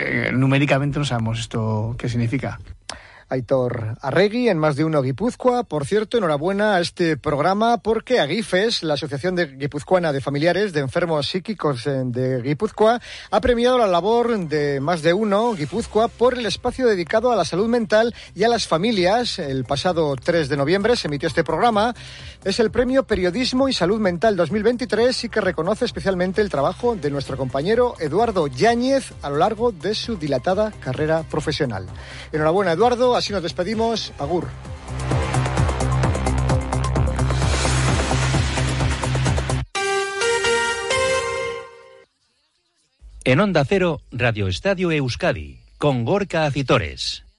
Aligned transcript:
eh, 0.00 0.32
numéricamente 0.32 0.98
no 0.98 1.04
sabemos 1.04 1.38
esto 1.40 1.94
qué 1.98 2.08
significa. 2.08 2.58
Aitor 3.30 3.96
Arregui 4.02 4.48
en 4.48 4.58
Más 4.58 4.76
de 4.76 4.84
Uno 4.84 5.00
Guipúzcoa. 5.02 5.62
Por 5.64 5.86
cierto, 5.86 6.18
enhorabuena 6.18 6.74
a 6.74 6.80
este 6.80 7.16
programa 7.16 7.78
porque 7.78 8.20
Agifes, 8.20 8.82
la 8.82 8.94
Asociación 8.94 9.36
de 9.36 9.46
Guipuzcoana 9.46 10.12
de 10.12 10.20
Familiares 10.20 10.72
de 10.72 10.80
Enfermos 10.80 11.28
Psíquicos 11.28 11.84
de 11.84 12.42
Guipúzcoa, 12.42 13.00
ha 13.30 13.40
premiado 13.40 13.78
la 13.78 13.86
labor 13.86 14.36
de 14.48 14.80
Más 14.80 15.02
de 15.02 15.14
Uno 15.14 15.54
Guipúzcoa 15.54 16.08
por 16.08 16.34
el 16.34 16.44
espacio 16.44 16.86
dedicado 16.86 17.30
a 17.30 17.36
la 17.36 17.44
salud 17.44 17.68
mental 17.68 18.14
y 18.34 18.42
a 18.42 18.48
las 18.48 18.66
familias. 18.66 19.38
El 19.38 19.64
pasado 19.64 20.14
3 20.16 20.48
de 20.48 20.56
noviembre 20.56 20.96
se 20.96 21.06
emitió 21.06 21.28
este 21.28 21.44
programa. 21.44 21.94
Es 22.44 22.58
el 22.58 22.70
premio 22.70 23.06
Periodismo 23.06 23.68
y 23.68 23.72
Salud 23.72 24.00
Mental 24.00 24.34
2023 24.34 25.24
y 25.24 25.28
que 25.28 25.40
reconoce 25.40 25.84
especialmente 25.84 26.40
el 26.40 26.50
trabajo 26.50 26.96
de 26.96 27.10
nuestro 27.10 27.36
compañero 27.36 27.94
Eduardo 28.00 28.46
Yáñez 28.48 29.12
a 29.22 29.30
lo 29.30 29.36
largo 29.36 29.72
de 29.72 29.94
su 29.94 30.16
dilatada 30.16 30.72
carrera 30.80 31.22
profesional. 31.30 31.86
Enhorabuena, 32.32 32.72
Eduardo 32.72 33.19
así 33.20 33.32
nos 33.32 33.42
despedimos. 33.42 34.12
Agur. 34.18 34.48
En 43.24 43.38
Onda 43.38 43.64
Cero, 43.64 44.00
Radio 44.10 44.48
Estadio 44.48 44.90
Euskadi, 44.90 45.60
con 45.78 46.04
Gorka 46.04 46.46
Acitores. 46.46 47.29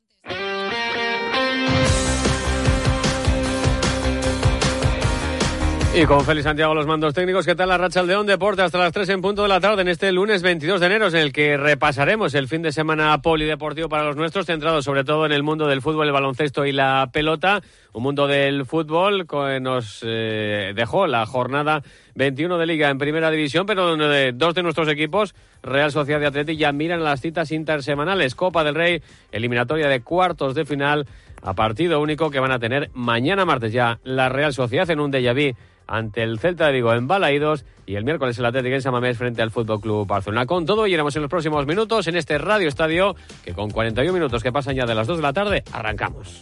Y 5.93 6.05
con 6.05 6.23
Félix 6.23 6.45
Santiago 6.45 6.73
los 6.73 6.87
mandos 6.87 7.13
técnicos, 7.13 7.45
¿qué 7.45 7.53
tal 7.53 7.67
la 7.67 7.77
racha 7.77 8.01
León 8.01 8.25
Deporte 8.25 8.61
hasta 8.61 8.77
las 8.77 8.93
3 8.93 9.09
en 9.09 9.21
punto 9.21 9.41
de 9.41 9.49
la 9.49 9.59
tarde 9.59 9.81
en 9.81 9.89
este 9.89 10.09
lunes 10.13 10.41
22 10.41 10.79
de 10.79 10.85
enero 10.85 11.09
en 11.09 11.15
el 11.17 11.33
que 11.33 11.57
repasaremos 11.57 12.33
el 12.33 12.47
fin 12.47 12.61
de 12.61 12.71
semana 12.71 13.21
polideportivo 13.21 13.89
para 13.89 14.05
los 14.05 14.15
nuestros, 14.15 14.45
centrado 14.45 14.81
sobre 14.81 15.03
todo 15.03 15.25
en 15.25 15.33
el 15.33 15.43
mundo 15.43 15.67
del 15.67 15.81
fútbol, 15.81 16.07
el 16.07 16.13
baloncesto 16.13 16.65
y 16.65 16.71
la 16.71 17.09
pelota, 17.11 17.61
un 17.91 18.03
mundo 18.03 18.25
del 18.27 18.65
fútbol 18.65 19.27
que 19.27 19.59
nos 19.59 19.99
eh, 20.07 20.71
dejó 20.73 21.07
la 21.07 21.25
jornada 21.25 21.83
21 22.15 22.57
de 22.57 22.65
liga 22.67 22.89
en 22.89 22.97
primera 22.97 23.29
división, 23.29 23.65
pero 23.65 23.85
donde 23.85 24.31
dos 24.31 24.55
de 24.55 24.63
nuestros 24.63 24.87
equipos, 24.87 25.35
Real 25.61 25.91
Sociedad 25.91 26.21
de 26.21 26.27
Atleti, 26.27 26.55
ya 26.55 26.71
miran 26.71 27.03
las 27.03 27.19
citas 27.19 27.51
intersemanales, 27.51 28.33
Copa 28.35 28.63
del 28.63 28.75
Rey, 28.75 29.01
eliminatoria 29.33 29.89
de 29.89 30.01
cuartos 30.01 30.55
de 30.55 30.63
final 30.63 31.05
a 31.41 31.53
partido 31.53 31.99
único 31.99 32.29
que 32.29 32.39
van 32.39 32.51
a 32.51 32.59
tener 32.59 32.91
mañana 32.93 33.43
martes 33.43 33.73
ya 33.73 33.99
la 34.03 34.29
Real 34.29 34.53
Sociedad 34.53 34.89
en 34.89 35.01
un 35.01 35.11
déjà 35.11 35.33
vu 35.33 35.53
ante 35.91 36.23
el 36.23 36.39
Celta 36.39 36.67
de 36.67 36.71
Vigo 36.71 36.93
en 36.93 37.07
Balaídos 37.07 37.65
y 37.85 37.95
el 37.95 38.05
miércoles 38.05 38.39
el 38.39 38.45
Atlético 38.45 38.75
en 38.75 38.81
Samamés 38.81 39.17
frente 39.17 39.41
al 39.41 39.51
Fútbol 39.51 39.81
Club 39.81 40.07
Barcelona. 40.07 40.45
Con 40.45 40.65
todo, 40.65 40.87
iremos 40.87 41.15
en 41.17 41.21
los 41.21 41.29
próximos 41.29 41.65
minutos 41.67 42.07
en 42.07 42.15
este 42.15 42.37
Radio 42.37 42.69
Estadio 42.69 43.15
que 43.43 43.53
con 43.53 43.69
41 43.69 44.13
minutos 44.13 44.41
que 44.41 44.53
pasan 44.53 44.75
ya 44.75 44.85
de 44.85 44.95
las 44.95 45.05
2 45.05 45.17
de 45.17 45.23
la 45.23 45.33
tarde 45.33 45.63
arrancamos. 45.73 46.41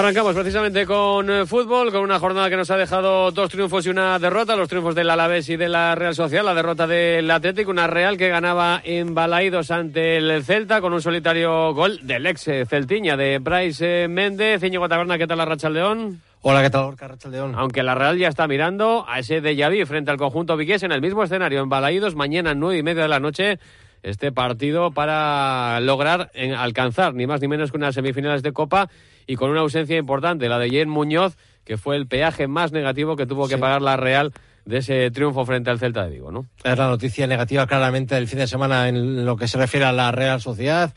Arrancamos 0.00 0.34
precisamente 0.34 0.86
con 0.86 1.28
eh, 1.28 1.44
fútbol, 1.44 1.92
con 1.92 2.00
una 2.00 2.18
jornada 2.18 2.48
que 2.48 2.56
nos 2.56 2.70
ha 2.70 2.78
dejado 2.78 3.30
dos 3.32 3.50
triunfos 3.50 3.84
y 3.84 3.90
una 3.90 4.18
derrota, 4.18 4.56
los 4.56 4.66
triunfos 4.66 4.94
del 4.94 5.10
Alavés 5.10 5.46
y 5.50 5.58
de 5.58 5.68
la 5.68 5.94
Real 5.94 6.14
Social, 6.14 6.46
la 6.46 6.54
derrota 6.54 6.86
del 6.86 7.30
Atlético, 7.30 7.70
una 7.70 7.86
Real 7.86 8.16
que 8.16 8.30
ganaba 8.30 8.80
en 8.82 9.14
Balaidos 9.14 9.70
ante 9.70 10.16
el 10.16 10.42
Celta 10.42 10.80
con 10.80 10.94
un 10.94 11.02
solitario 11.02 11.74
gol 11.74 12.00
del 12.04 12.24
ex 12.24 12.48
eh, 12.48 12.64
Celtiña 12.64 13.18
de 13.18 13.40
Bryce 13.40 14.04
eh, 14.04 14.08
Méndez. 14.08 14.62
Íñigo 14.62 14.88
Taberna, 14.88 15.18
¿qué 15.18 15.26
tal 15.26 15.36
la 15.36 15.44
Racha 15.44 15.68
León? 15.68 16.22
Hola, 16.40 16.62
¿qué 16.62 16.70
tal, 16.70 16.84
Orca 16.84 17.14
León? 17.30 17.52
Aunque 17.54 17.82
la 17.82 17.94
Real 17.94 18.16
ya 18.16 18.28
está 18.28 18.48
mirando 18.48 19.04
a 19.06 19.18
ese 19.18 19.42
de 19.42 19.54
Yaví 19.54 19.84
frente 19.84 20.10
al 20.10 20.16
conjunto 20.16 20.56
Vigués 20.56 20.82
en 20.82 20.92
el 20.92 21.02
mismo 21.02 21.24
escenario 21.24 21.60
en 21.60 21.68
Balaidos, 21.68 22.14
mañana 22.14 22.54
nueve 22.54 22.78
y 22.78 22.82
media 22.82 23.02
de 23.02 23.08
la 23.08 23.20
noche 23.20 23.58
este 24.02 24.32
partido 24.32 24.90
para 24.92 25.80
lograr 25.80 26.30
alcanzar 26.56 27.14
ni 27.14 27.26
más 27.26 27.40
ni 27.40 27.48
menos 27.48 27.70
que 27.70 27.76
unas 27.76 27.94
semifinales 27.94 28.42
de 28.42 28.52
Copa 28.52 28.88
y 29.26 29.36
con 29.36 29.50
una 29.50 29.60
ausencia 29.60 29.96
importante, 29.96 30.48
la 30.48 30.58
de 30.58 30.70
Jen 30.70 30.88
Muñoz, 30.88 31.36
que 31.64 31.76
fue 31.76 31.96
el 31.96 32.06
peaje 32.06 32.48
más 32.48 32.72
negativo 32.72 33.16
que 33.16 33.26
tuvo 33.26 33.48
que 33.48 33.58
pagar 33.58 33.82
la 33.82 33.96
Real 33.96 34.32
de 34.64 34.78
ese 34.78 35.10
triunfo 35.10 35.44
frente 35.44 35.70
al 35.70 35.78
Celta 35.78 36.04
de 36.04 36.10
Vigo, 36.10 36.30
¿no? 36.30 36.46
Es 36.64 36.76
la 36.76 36.88
noticia 36.88 37.26
negativa 37.26 37.66
claramente 37.66 38.14
del 38.14 38.28
fin 38.28 38.38
de 38.38 38.46
semana 38.46 38.88
en 38.88 39.24
lo 39.24 39.36
que 39.36 39.48
se 39.48 39.58
refiere 39.58 39.86
a 39.86 39.92
la 39.92 40.12
Real 40.12 40.40
Sociedad. 40.40 40.92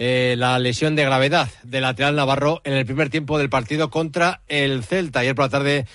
Eh, 0.00 0.36
la 0.38 0.58
lesión 0.60 0.94
de 0.94 1.04
gravedad 1.04 1.48
del 1.64 1.82
lateral 1.82 2.14
Navarro 2.14 2.60
en 2.64 2.74
el 2.74 2.86
primer 2.86 3.10
tiempo 3.10 3.36
del 3.36 3.50
partido 3.50 3.90
contra 3.90 4.42
el 4.46 4.84
Celta. 4.84 5.20
Ayer 5.20 5.34
por 5.34 5.46
la 5.46 5.48
tarde 5.48 5.86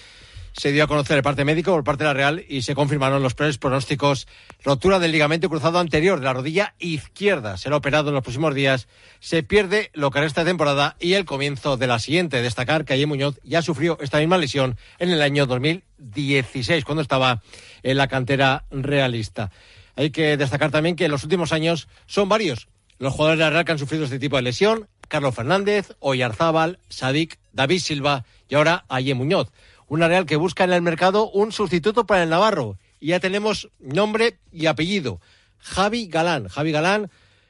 se 0.54 0.72
dio 0.72 0.84
a 0.84 0.88
conocer 0.88 1.18
el 1.18 1.24
parte 1.24 1.46
médico 1.46 1.72
por 1.72 1.84
parte 1.84 2.04
de 2.04 2.10
la 2.10 2.14
Real 2.14 2.46
y 2.48 2.62
se 2.62 2.76
confirmaron 2.76 3.24
los 3.24 3.34
peores 3.34 3.58
pronósticos. 3.58 4.28
Rotura 4.64 5.00
del 5.00 5.12
ligamento 5.12 5.50
cruzado 5.50 5.80
anterior 5.80 6.20
de 6.20 6.26
la 6.26 6.34
rodilla 6.34 6.76
izquierda. 6.80 7.58
Será 7.58 7.76
operado 7.76 8.10
en 8.10 8.16
los 8.16 8.24
próximos 8.24 8.54
días. 8.54 8.88
Se 9.20 9.44
pierde 9.44 9.90
lo 9.94 10.12
que 10.12 10.22
resta 10.22 10.44
de 10.44 10.52
temporada 10.52 10.96
y 11.00 11.14
el 11.14 11.26
comienzo 11.26 11.76
de 11.76 11.88
la 11.88 12.00
siguiente. 12.00 12.42
Destacar 12.42 12.86
que 12.86 12.94
Ayer 12.94 13.08
Muñoz 13.08 13.40
ya 13.44 13.62
sufrió 13.62 13.98
esta 14.00 14.20
misma 14.20 14.38
lesión 14.38 14.78
en 15.00 15.10
el 15.10 15.22
año 15.22 15.48
2016, 15.48 16.86
cuando 16.86 17.02
estaba 17.02 17.42
en 17.82 17.98
la 17.98 18.08
cantera 18.08 18.66
realista. 18.70 19.52
Hay 19.96 20.12
que 20.12 20.38
destacar 20.38 20.72
también 20.72 20.96
que 20.96 21.06
en 21.06 21.12
los 21.12 21.24
últimos 21.24 21.52
años 21.52 21.88
son 22.06 22.30
varios 22.30 22.68
los 23.00 23.14
jugadores 23.14 23.40
de 23.40 23.46
la 23.46 23.50
Real 23.50 23.66
que 23.66 23.72
han 23.72 23.80
sufrido 23.80 24.06
este 24.06 24.20
tipo 24.20 24.36
de 24.36 24.44
lesión. 24.44 24.88
Carlos 25.08 25.36
Fernández, 25.36 25.94
Oyarzábal, 26.00 26.80
Sadik, 26.90 27.38
David 27.52 27.80
Silva 27.80 28.26
y 28.48 28.56
ahora 28.56 28.86
Ayer 28.88 29.16
Muñoz 29.16 29.52
una 29.88 30.08
Real 30.08 30.26
que 30.26 30.36
busca 30.36 30.64
en 30.64 30.74
el 30.74 30.82
mercado 30.82 31.30
un 31.30 31.52
sustituto 31.52 32.06
para 32.06 32.24
el 32.24 32.30
Navarro. 32.30 32.78
Y 33.00 33.08
ya 33.08 33.20
tenemos 33.20 33.70
nombre 33.80 34.40
y 34.52 34.66
apellido. 34.68 35.20
Javi 35.60 36.08
Galán. 36.08 36.48
Javi 36.48 36.72
Galán, 36.72 37.10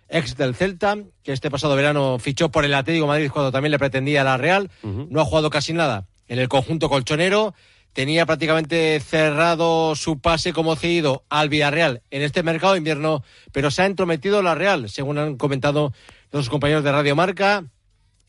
ex 0.10 0.36
del 0.38 0.56
Celta, 0.56 0.98
que 1.24 1.32
este 1.32 1.52
pasado 1.52 1.76
verano 1.76 2.18
fichó 2.20 2.50
por 2.50 2.66
el 2.66 2.74
Atlético 2.74 3.08
Madrid 3.08 3.30
cuando 3.32 3.52
también 3.52 3.72
le 3.72 3.80
pretendía 3.80 4.24
la 4.24 4.38
Real. 4.38 4.70
No 4.84 5.22
ha 5.22 5.26
jugado 5.26 5.50
casi 5.50 5.74
nada 5.74 6.08
en 6.28 6.40
el 6.40 6.50
conjunto 6.50 6.90
colchonero. 6.90 7.54
Tenía 7.94 8.26
prácticamente 8.26 9.00
cerrado 9.00 9.96
su 9.96 10.20
pase 10.20 10.52
como 10.52 10.76
cedido 10.76 11.24
al 11.30 11.50
Villarreal 11.50 12.02
en 12.10 12.24
este 12.24 12.42
mercado 12.42 12.74
de 12.74 12.80
invierno, 12.80 13.24
pero 13.52 13.70
se 13.70 13.84
ha 13.84 13.86
entrometido 13.86 14.42
la 14.42 14.56
Real, 14.56 14.90
según 14.90 15.20
han 15.20 15.38
comentado 15.38 15.94
los 16.32 16.50
compañeros 16.50 16.84
de 16.84 16.92
Radio 16.92 17.16
Marca. 17.16 17.66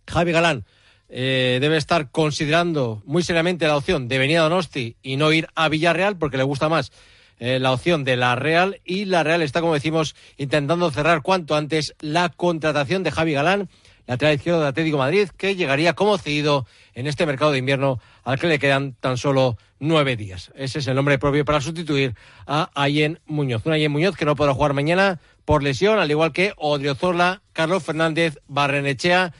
Javi 0.06 0.32
Galán 0.32 0.66
eh, 1.08 1.58
debe 1.60 1.76
estar 1.76 2.10
considerando 2.10 3.02
muy 3.04 3.22
seriamente 3.22 3.66
la 3.66 3.76
opción 3.76 4.08
de 4.08 4.18
venir 4.18 4.38
a 4.38 4.42
Donosti 4.42 4.96
y 5.02 5.16
no 5.16 5.32
ir 5.32 5.48
a 5.54 5.68
Villarreal 5.68 6.16
porque 6.16 6.36
le 6.36 6.42
gusta 6.42 6.68
más 6.68 6.92
eh, 7.38 7.58
la 7.58 7.72
opción 7.72 8.04
de 8.04 8.16
la 8.16 8.36
Real 8.36 8.80
y 8.84 9.04
la 9.04 9.22
Real 9.22 9.42
está, 9.42 9.60
como 9.60 9.74
decimos, 9.74 10.14
intentando 10.36 10.90
cerrar 10.90 11.22
cuanto 11.22 11.56
antes 11.56 11.94
la 12.00 12.28
contratación 12.28 13.02
de 13.02 13.10
Javi 13.10 13.32
Galán, 13.32 13.68
lateral 14.06 14.34
izquierdo 14.34 14.60
de 14.60 14.68
Atlético 14.68 14.98
Madrid, 14.98 15.28
que 15.36 15.56
llegaría 15.56 15.94
como 15.94 16.16
cedido 16.18 16.66
en 16.94 17.06
este 17.06 17.26
mercado 17.26 17.52
de 17.52 17.58
invierno 17.58 18.00
al 18.22 18.38
que 18.38 18.46
le 18.46 18.58
quedan 18.58 18.94
tan 18.94 19.16
solo 19.16 19.56
nueve 19.80 20.16
días. 20.16 20.52
Ese 20.54 20.78
es 20.78 20.86
el 20.86 20.94
nombre 20.94 21.18
propio 21.18 21.44
para 21.44 21.60
sustituir 21.60 22.14
a 22.46 22.70
Ayen 22.74 23.20
Muñoz. 23.26 23.66
Un 23.66 23.72
Ayen 23.72 23.92
Muñoz 23.92 24.16
que 24.16 24.24
no 24.24 24.36
podrá 24.36 24.54
jugar 24.54 24.72
mañana 24.72 25.20
por 25.44 25.62
lesión, 25.62 25.98
al 25.98 26.10
igual 26.10 26.32
que 26.32 26.52
Odriozola, 26.56 27.42
Carlos 27.52 27.82
Fernández, 27.82 28.38
Barrenechea 28.46 29.32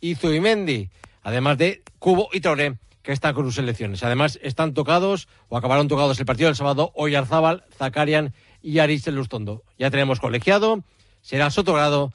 y 0.00 0.14
Zubimendi 0.14 0.90
además 1.28 1.58
de 1.58 1.82
Cubo 1.98 2.30
y 2.32 2.40
Traoré, 2.40 2.76
que 3.02 3.12
están 3.12 3.34
con 3.34 3.44
sus 3.44 3.56
selecciones. 3.56 4.02
Además, 4.02 4.38
están 4.42 4.72
tocados 4.72 5.28
o 5.50 5.58
acabaron 5.58 5.86
tocados 5.86 6.18
el 6.18 6.24
partido 6.24 6.48
del 6.48 6.56
sábado 6.56 6.90
Oyarzábal, 6.94 7.64
Zakarian 7.76 8.32
y 8.62 8.78
Aris 8.78 9.06
Lustondo. 9.08 9.62
Ya 9.78 9.90
tenemos 9.90 10.20
colegiado, 10.20 10.82
será 11.20 11.50
Sotogrado, 11.50 12.14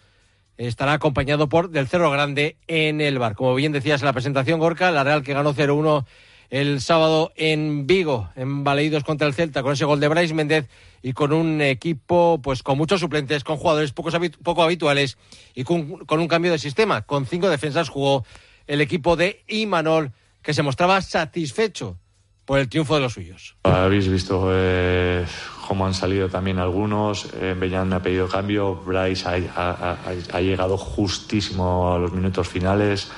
estará 0.57 0.93
acompañado 0.93 1.47
por 1.47 1.69
Del 1.69 1.87
Cerro 1.87 2.09
Grande 2.09 2.57
en 2.67 3.01
el 3.01 3.19
bar. 3.19 3.35
Como 3.35 3.53
bien 3.53 3.71
decías 3.71 4.01
en 4.01 4.07
la 4.07 4.13
presentación, 4.13 4.59
Gorka, 4.59 4.89
la 4.89 5.03
Real 5.03 5.21
que 5.21 5.35
ganó 5.35 5.53
0-1 5.53 6.05
el 6.49 6.81
sábado 6.81 7.31
en 7.35 7.85
Vigo, 7.85 8.29
en 8.35 8.63
Baleidos 8.63 9.03
contra 9.03 9.27
el 9.27 9.35
Celta, 9.35 9.61
con 9.61 9.73
ese 9.73 9.85
gol 9.85 9.99
de 9.99 10.07
Brais 10.07 10.33
Méndez 10.33 10.69
y 11.03 11.13
con 11.13 11.33
un 11.33 11.61
equipo 11.61 12.39
pues 12.43 12.63
con 12.63 12.79
muchos 12.79 12.99
suplentes, 12.99 13.43
con 13.43 13.57
jugadores 13.57 13.93
poco 13.93 14.63
habituales 14.63 15.17
y 15.53 15.63
con, 15.65 15.99
con 16.05 16.19
un 16.19 16.27
cambio 16.27 16.51
de 16.51 16.57
sistema. 16.57 17.03
Con 17.03 17.27
cinco 17.27 17.49
defensas 17.49 17.89
jugó 17.89 18.25
el 18.67 18.81
equipo 18.81 19.15
de 19.15 19.43
Imanol, 19.47 20.11
que 20.41 20.53
se 20.53 20.63
mostraba 20.63 21.01
satisfecho 21.01 21.97
por 22.45 22.59
el 22.59 22.67
triunfo 22.67 22.95
de 22.95 23.01
los 23.01 23.13
suyos. 23.13 23.55
Habéis 23.63 24.07
visto 24.09 24.49
eh, 24.51 25.25
cómo 25.67 25.85
han 25.85 25.93
salido 25.93 26.29
también 26.29 26.59
algunos. 26.59 27.29
Eh, 27.39 27.55
me 27.55 27.95
ha 27.95 27.99
pedido 28.01 28.27
cambio. 28.27 28.75
Bryce 28.75 29.49
ha, 29.55 30.39
llegado 30.41 30.77
justísimo 30.77 31.93
a 31.93 31.99
los 31.99 32.11
minutos 32.11 32.47
finales. 32.47 33.11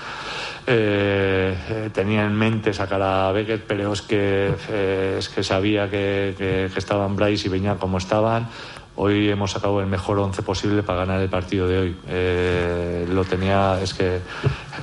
Eh, 0.67 1.55
eh, 1.69 1.89
tenía 1.93 2.25
en 2.25 2.35
mente 2.35 2.73
sacar 2.73 3.01
a 3.01 3.31
Beckett, 3.31 3.65
pero 3.67 3.93
es 3.93 4.01
que, 4.01 4.51
es 5.17 5.29
que 5.29 5.43
sabía 5.43 5.89
que, 5.89 6.33
que, 6.37 6.65
estaban 6.75 7.15
Bryce 7.15 7.47
y 7.47 7.51
Beñán 7.51 7.77
como 7.77 7.97
estaban. 7.97 8.47
Hoy 8.97 9.29
hemos 9.29 9.51
sacado 9.51 9.79
el 9.81 9.87
mejor 9.87 10.19
once 10.19 10.41
posible 10.41 10.83
para 10.83 10.99
ganar 10.99 11.21
el 11.21 11.29
partido 11.29 11.67
de 11.67 11.77
hoy. 11.77 11.95
Eh, 12.07 13.07
lo 13.09 13.23
tenía, 13.25 13.81
es 13.81 13.93
que 13.93 14.19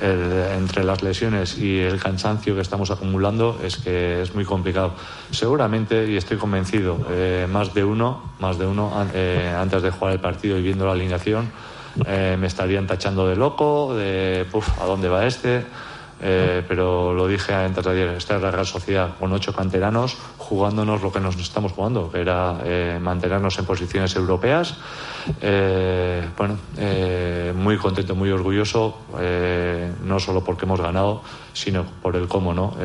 entre 0.01 0.83
las 0.83 1.01
lesiones 1.01 1.57
y 1.57 1.79
el 1.79 1.99
cansancio 1.99 2.55
que 2.55 2.61
estamos 2.61 2.91
acumulando 2.91 3.59
es 3.63 3.77
que 3.77 4.21
es 4.21 4.35
muy 4.35 4.45
complicado. 4.45 4.93
Seguramente, 5.31 6.09
y 6.09 6.17
estoy 6.17 6.37
convencido, 6.37 6.97
eh, 7.09 7.47
más 7.49 7.73
de 7.73 7.83
uno, 7.83 8.33
más 8.39 8.57
de 8.57 8.65
uno 8.65 8.91
eh, 9.13 9.53
antes 9.57 9.81
de 9.81 9.91
jugar 9.91 10.13
el 10.13 10.19
partido 10.19 10.57
y 10.57 10.61
viendo 10.61 10.85
la 10.85 10.93
alineación, 10.93 11.51
me 11.95 12.47
estarían 12.47 12.87
tachando 12.87 13.27
de 13.27 13.35
loco, 13.35 13.95
de 13.95 14.47
Puf, 14.51 14.67
¿a 14.81 14.85
dónde 14.85 15.09
va 15.09 15.27
este? 15.27 15.63
Eh, 16.25 16.63
pero 16.65 17.13
lo 17.13 17.27
dije 17.27 17.53
antes 17.53 17.83
de 17.83 17.91
ayer, 17.91 18.07
esta 18.09 18.37
es 18.37 18.41
la 18.41 18.49
Real 18.49 18.65
Sociedad 18.65 19.09
con 19.19 19.33
ocho 19.33 19.53
canteranos 19.53 20.15
jugándonos 20.37 21.01
lo 21.01 21.11
que 21.11 21.19
nos 21.19 21.35
estamos 21.35 21.73
jugando, 21.73 22.09
que 22.09 22.21
era 22.21 22.59
eh, 22.63 22.97
mantenernos 23.01 23.59
en 23.59 23.65
posiciones 23.65 24.15
europeas. 24.15 24.77
Eh, 25.41 26.25
bueno, 26.37 26.57
muy 27.55 27.77
contento, 27.77 28.15
muy 28.15 28.29
orgulloso, 28.29 28.99
no 30.03 30.19
solo 30.19 30.43
porque 30.43 30.65
hemos 30.65 30.79
ganado, 30.79 31.23
sino 31.51 31.85
por 32.01 32.15
el 32.15 32.27
cómo, 32.27 32.53
¿no? 32.53 32.75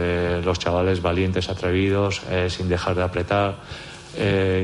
los 0.45 0.59
chavales 0.59 1.03
valientes, 1.03 1.49
atrevidos, 1.49 2.23
sin 2.49 2.69
dejar 2.69 2.97
de 2.97 3.03
apretar. 3.03 3.57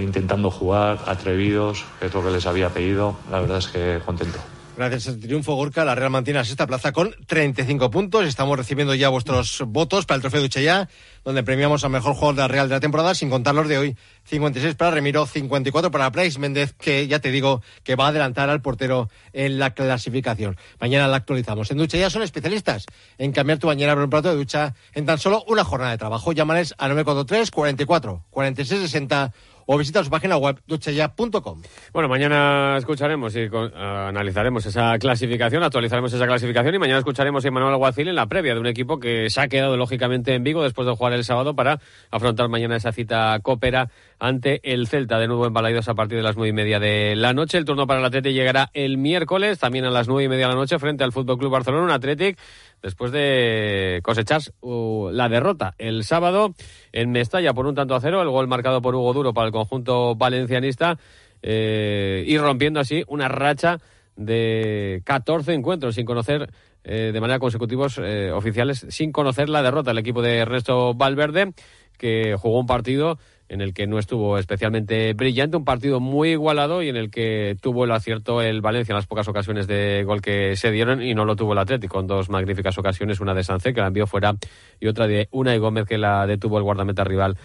intentando 0.03 0.51
jugar, 0.51 0.99
atrevidos, 1.07 1.85
es 2.01 2.15
lo 2.15 2.23
que 2.23 2.31
les 2.31 2.47
había 2.47 2.71
pedido. 2.71 3.17
La 3.31 3.41
verdad 3.41 3.59
es 3.59 3.69
que 3.69 4.01
contento. 4.05 4.54
Gracias 4.77 5.07
al 5.07 5.21
triunfo, 5.21 5.55
Gorka, 5.55 5.85
la 5.85 5.95
Real 5.95 6.11
mantiene 6.11 6.41
la 6.41 6.45
sexta 6.45 6.67
plaza 6.67 6.91
con 6.91 7.15
35 7.27 7.93
puntos. 7.93 8.27
Estamos 8.27 8.59
recibiendo 8.59 8.93
ya 8.97 9.09
vuestros 9.09 9.63
votos 9.69 10.05
para 10.05 10.17
el 10.17 10.23
trofeo 10.23 10.43
de 10.43 10.89
donde 11.25 11.45
premiamos 11.45 11.85
al 11.85 11.91
mejor 11.91 12.15
jugador 12.15 12.35
de 12.35 12.43
la 12.43 12.49
Real 12.49 12.69
de 12.69 12.75
la 12.75 12.81
temporada, 12.81 13.15
sin 13.15 13.31
contar 13.31 13.55
los 13.55 13.69
de 13.69 13.79
hoy. 13.79 13.97
56 14.25 14.75
para 14.75 14.91
Remiro, 14.91 15.27
54 15.27 15.93
para 15.93 16.11
Price 16.11 16.41
Méndez, 16.41 16.73
que 16.73 17.07
ya 17.07 17.21
te 17.21 17.31
digo 17.31 17.63
que 17.85 17.95
va 17.95 18.07
a 18.07 18.09
adelantar 18.09 18.51
al 18.51 18.63
portero 18.63 19.11
en 19.33 19.61
la 19.61 19.75
clasificación. 19.75 20.57
Mañana 20.81 21.07
la 21.07 21.19
actualizamos. 21.19 21.71
En 21.71 21.79
Ducha 21.79 21.97
ya 21.97 22.11
son 22.11 22.23
especialistas 22.23 22.87
en 23.17 23.31
cambiar 23.31 23.61
tu 23.61 23.69
bañera 23.69 23.95
por 23.95 24.03
un 24.03 24.11
plato 24.11 24.31
de 24.31 24.35
ducha 24.35 24.75
en 24.93 25.07
tan 25.07 25.19
solo 25.19 25.45
una 25.47 25.63
jornada 25.63 25.93
de 25.93 25.99
trabajo. 25.99 26.33
Llámales 26.33 26.75
a 26.79 26.89
943 26.89 27.53
44 27.53 28.25
46 28.31 28.81
60 28.81 29.33
o 29.67 29.79
visita 29.79 30.03
su 30.05 30.11
página 30.11 30.37
web 30.37 30.61
duchaya.com. 30.67 31.63
Bueno, 31.93 32.09
mañana 32.09 32.77
escucharemos 32.79 33.35
y 33.37 33.49
analizaremos 33.75 34.67
esa 34.67 34.99
clasificación, 34.99 35.63
actualizaremos 35.63 36.13
esa 36.13 36.27
clasificación 36.27 36.75
y 36.75 36.79
mañana 36.79 36.99
escucharemos 36.99 37.45
a 37.45 37.51
Manuel 37.51 37.75
Alguacil 37.75 38.09
en 38.09 38.15
la 38.15 38.27
previa 38.27 38.55
de 38.55 38.61
un 38.61 38.67
equipo 38.67 38.99
que 38.99 39.31
se 39.31 39.41
ha 39.41 39.49
quedado 39.49 39.77
lógicamente 39.77 40.35
en 40.35 40.45
Vigo 40.45 40.63
después 40.63 40.87
de 40.87 40.95
jugar 40.95 41.13
el 41.13 41.25
sábado 41.25 41.55
para 41.55 41.81
afrontar 42.11 42.49
mañana 42.49 42.77
esa 42.77 42.93
cita 42.93 43.39
cópera 43.43 43.91
ante 44.19 44.61
el 44.73 44.87
Celta, 44.87 45.19
de 45.19 45.27
nuevo 45.27 45.47
en 45.47 45.55
a 45.57 45.95
partir 45.95 46.19
de 46.19 46.23
las 46.23 46.37
nueve 46.37 46.51
y 46.51 46.53
media 46.53 46.79
de 46.79 47.15
la 47.17 47.33
noche. 47.33 47.59
El 47.59 47.65
turno 47.65 47.87
para 47.87 48.01
el 48.01 48.07
Atlético 48.07 48.33
llegará 48.33 48.71
el 48.75 48.99
miércoles, 48.99 49.59
también 49.59 49.85
a 49.85 49.91
las 49.91 50.09
nueve 50.09 50.25
y 50.25 50.29
media 50.29 50.47
de 50.47 50.55
la 50.55 50.59
noche, 50.59 50.79
frente 50.79 51.05
al 51.05 51.13
Fútbol 51.13 51.39
Club 51.39 51.51
Barcelona, 51.51 51.85
un 51.85 51.91
Atlético 51.91 52.41
después 52.83 53.13
de 53.13 54.01
cosechar 54.03 54.43
uh, 54.61 55.09
la 55.11 55.31
derrota 55.31 55.75
el 55.79 56.05
sábado 56.05 56.55
en 56.93 57.13
Mestalla 57.13 57.55
por 57.55 57.67
un 57.67 57.75
tanto 57.75 57.95
a 57.95 58.01
cero, 58.01 58.21
el 58.21 58.29
gol 58.29 58.47
marcado 58.47 58.83
por 58.83 58.95
Hugo 58.95 59.15
Duro 59.15 59.33
para 59.33 59.47
el 59.47 59.53
conjunto 59.53 60.15
valencianista 60.15 60.99
eh, 61.43 62.25
y 62.27 62.37
rompiendo 62.37 62.81
así 62.81 63.03
una 63.09 63.29
racha 63.29 63.79
de 64.17 65.03
14 65.05 65.55
encuentros 65.55 65.95
sin 65.95 66.05
conocer 66.05 66.51
eh, 66.85 67.11
de 67.13 67.21
manera 67.21 67.39
consecutivos 67.39 67.99
eh, 67.99 68.31
oficiales, 68.31 68.87
sin 68.91 69.13
conocer 69.13 69.49
la 69.49 69.63
derrota 69.63 69.91
del 69.91 69.99
equipo 69.99 70.21
de 70.21 70.37
Ernesto 70.37 70.93
Valverde, 70.93 71.55
que 71.97 72.37
jugó 72.39 72.61
un 72.61 72.67
partido 72.67 73.19
en 73.55 73.61
el 73.61 73.73
que 73.73 73.87
no 73.87 74.01
estuvo 74.01 74.37
especialmente 74.37 75.15
brillante, 75.15 75.57
un 75.57 75.65
partido 75.65 76.01
muy 76.01 76.31
igualado 76.31 76.83
y 76.83 76.89
en 76.89 76.97
el 76.97 77.09
que 77.09 77.57
tuvo 77.61 77.85
el 77.85 77.93
acierto 77.93 78.43
el 78.43 78.61
Valencia 78.61 78.93
en 78.93 78.97
las 78.97 79.07
pocas 79.07 79.29
ocasiones 79.29 79.69
de 79.69 80.03
gol 80.05 80.21
que 80.21 80.57
se 80.57 80.73
dieron 80.73 81.01
y 81.01 81.15
no 81.15 81.25
lo 81.25 81.37
tuvo 81.37 81.53
el 81.53 81.61
Atlético 81.61 82.01
en 82.01 82.09
dos 82.09 82.31
magníficas 82.31 82.77
ocasiones, 82.79 83.21
una 83.21 83.33
de 83.33 83.45
Sánchez 83.45 83.73
que 83.73 83.81
la 83.81 83.87
envió 83.87 84.09
fuera 84.09 84.35
y 84.81 84.89
otra 84.89 85.07
de 85.07 85.29
una 85.31 85.53
de 85.53 85.59
Gómez 85.59 85.87
que 85.87 85.99
la 85.99 86.27
detuvo 86.27 86.59
el 86.59 86.65
guardameta 86.65 87.05
rival 87.05 87.37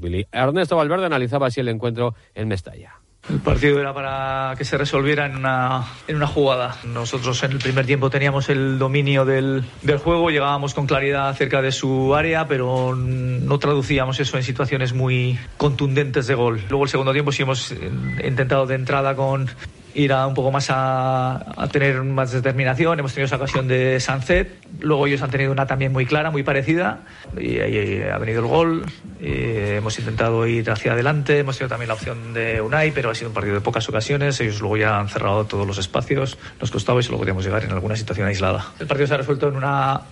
Billy. 0.00 0.26
Ernesto 0.30 0.76
Valverde 0.76 1.06
analizaba 1.06 1.46
así 1.46 1.60
el 1.60 1.68
encuentro 1.68 2.14
en 2.34 2.48
Mestalla. 2.48 3.00
El 3.28 3.40
partido 3.40 3.78
era 3.78 3.92
para 3.92 4.54
que 4.56 4.64
se 4.64 4.78
resolviera 4.78 5.26
en 5.26 5.36
una, 5.36 5.84
en 6.08 6.16
una 6.16 6.26
jugada. 6.26 6.76
Nosotros 6.84 7.42
en 7.42 7.52
el 7.52 7.58
primer 7.58 7.86
tiempo 7.86 8.10
teníamos 8.10 8.48
el 8.48 8.78
dominio 8.78 9.24
del, 9.24 9.64
del 9.82 9.98
juego, 9.98 10.30
llegábamos 10.30 10.74
con 10.74 10.86
claridad 10.86 11.28
acerca 11.28 11.62
de 11.62 11.70
su 11.70 12.14
área, 12.14 12.48
pero 12.48 12.96
no 12.96 13.58
traducíamos 13.58 14.18
eso 14.20 14.36
en 14.36 14.42
situaciones 14.42 14.94
muy 14.94 15.38
contundentes 15.58 16.26
de 16.26 16.34
gol. 16.34 16.62
Luego 16.70 16.84
el 16.84 16.90
segundo 16.90 17.12
tiempo 17.12 17.30
sí 17.30 17.42
hemos 17.42 17.70
eh, 17.72 17.90
intentado 18.24 18.66
de 18.66 18.74
entrada 18.74 19.14
con 19.14 19.48
ir 19.94 20.12
a 20.12 20.26
un 20.26 20.34
poco 20.34 20.50
más 20.50 20.68
a, 20.70 21.68
tener 21.72 22.02
más 22.02 22.32
determinación. 22.32 22.98
Hemos 22.98 23.12
tenido 23.12 23.26
esa 23.26 23.36
ocasión 23.36 23.68
de 23.68 23.98
Sanzet, 24.00 24.48
luego 24.80 25.06
ellos 25.06 25.22
han 25.22 25.30
tenido 25.30 25.52
una 25.52 25.66
también 25.66 25.92
muy 25.92 26.06
clara, 26.06 26.30
muy 26.30 26.42
parecida, 26.42 27.00
y 27.36 27.58
ahí 27.58 28.02
ha 28.02 28.18
venido 28.18 28.40
el 28.40 28.46
gol. 28.46 28.84
hemos 29.20 29.98
intentado 29.98 30.46
ir 30.46 30.70
hacia 30.70 30.92
adelante, 30.92 31.38
hemos 31.38 31.58
tenido 31.58 31.70
también 31.70 31.88
la 31.88 31.94
opción 31.94 32.34
de 32.34 32.60
Unai, 32.60 32.92
pero 32.92 33.10
ha 33.10 33.14
sido 33.14 33.28
un 33.28 33.34
partido 33.34 33.54
de 33.54 33.60
pocas 33.60 33.88
ocasiones. 33.88 34.40
Ellos 34.40 34.60
luego 34.60 34.76
ya 34.76 34.98
han 34.98 35.08
cerrado 35.08 35.44
todos 35.44 35.66
los 35.66 35.78
espacios, 35.78 36.38
nos 36.60 36.70
costaba 36.70 37.00
y 37.00 37.02
solo 37.02 37.18
podíamos 37.18 37.44
llegar 37.44 37.64
en 37.64 37.72
alguna 37.72 37.96
situación 37.96 38.26
aislada. 38.26 38.66
El 38.78 38.86
partido 38.86 39.06
se 39.06 39.14
ha 39.14 39.18
resuelto 39.18 39.48
en 39.48 39.56
una, 39.56 40.02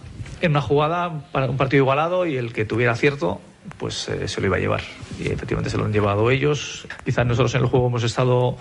en 0.40 0.50
una 0.50 0.60
jugada, 0.60 1.22
para 1.32 1.46
un 1.46 1.56
partido 1.56 1.82
igualado, 1.82 2.26
y 2.26 2.36
el 2.36 2.52
que 2.52 2.64
tuviera 2.64 2.92
acierto 2.92 3.40
pues 3.76 4.08
eh, 4.08 4.28
se 4.28 4.40
lo 4.40 4.46
iba 4.46 4.56
a 4.56 4.60
llevar. 4.60 4.80
Y 5.18 5.28
efectivamente 5.28 5.70
se 5.70 5.76
lo 5.76 5.84
han 5.84 5.92
llevado 5.92 6.30
ellos. 6.30 6.86
Quizás 7.04 7.26
nosotros 7.26 7.54
en 7.54 7.62
el 7.62 7.66
juego 7.66 7.88
hemos 7.88 8.04
estado 8.04 8.56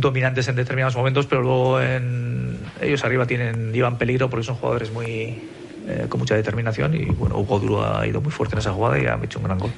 dominantes 0.00 0.48
en 0.48 0.56
determinados 0.56 0.96
momentos, 0.96 1.26
pero 1.26 1.42
luego 1.42 1.80
en, 1.80 2.58
ellos 2.80 3.04
arriba 3.04 3.26
tienen, 3.26 3.72
llevan 3.72 3.98
peligro 3.98 4.28
porque 4.30 4.44
son 4.44 4.56
jugadores 4.56 4.92
muy 4.92 5.38
eh, 5.88 6.06
con 6.08 6.20
mucha 6.20 6.34
determinación 6.34 6.94
y 6.94 7.06
bueno, 7.06 7.38
Hugo 7.38 7.58
Duro 7.58 7.84
ha 7.84 8.06
ido 8.06 8.20
muy 8.20 8.30
fuerte 8.30 8.54
en 8.54 8.60
esa 8.60 8.72
jugada 8.72 8.98
y 8.98 9.06
ha 9.06 9.18
hecho 9.22 9.38
un 9.38 9.44
gran 9.44 9.58
gol. 9.58 9.70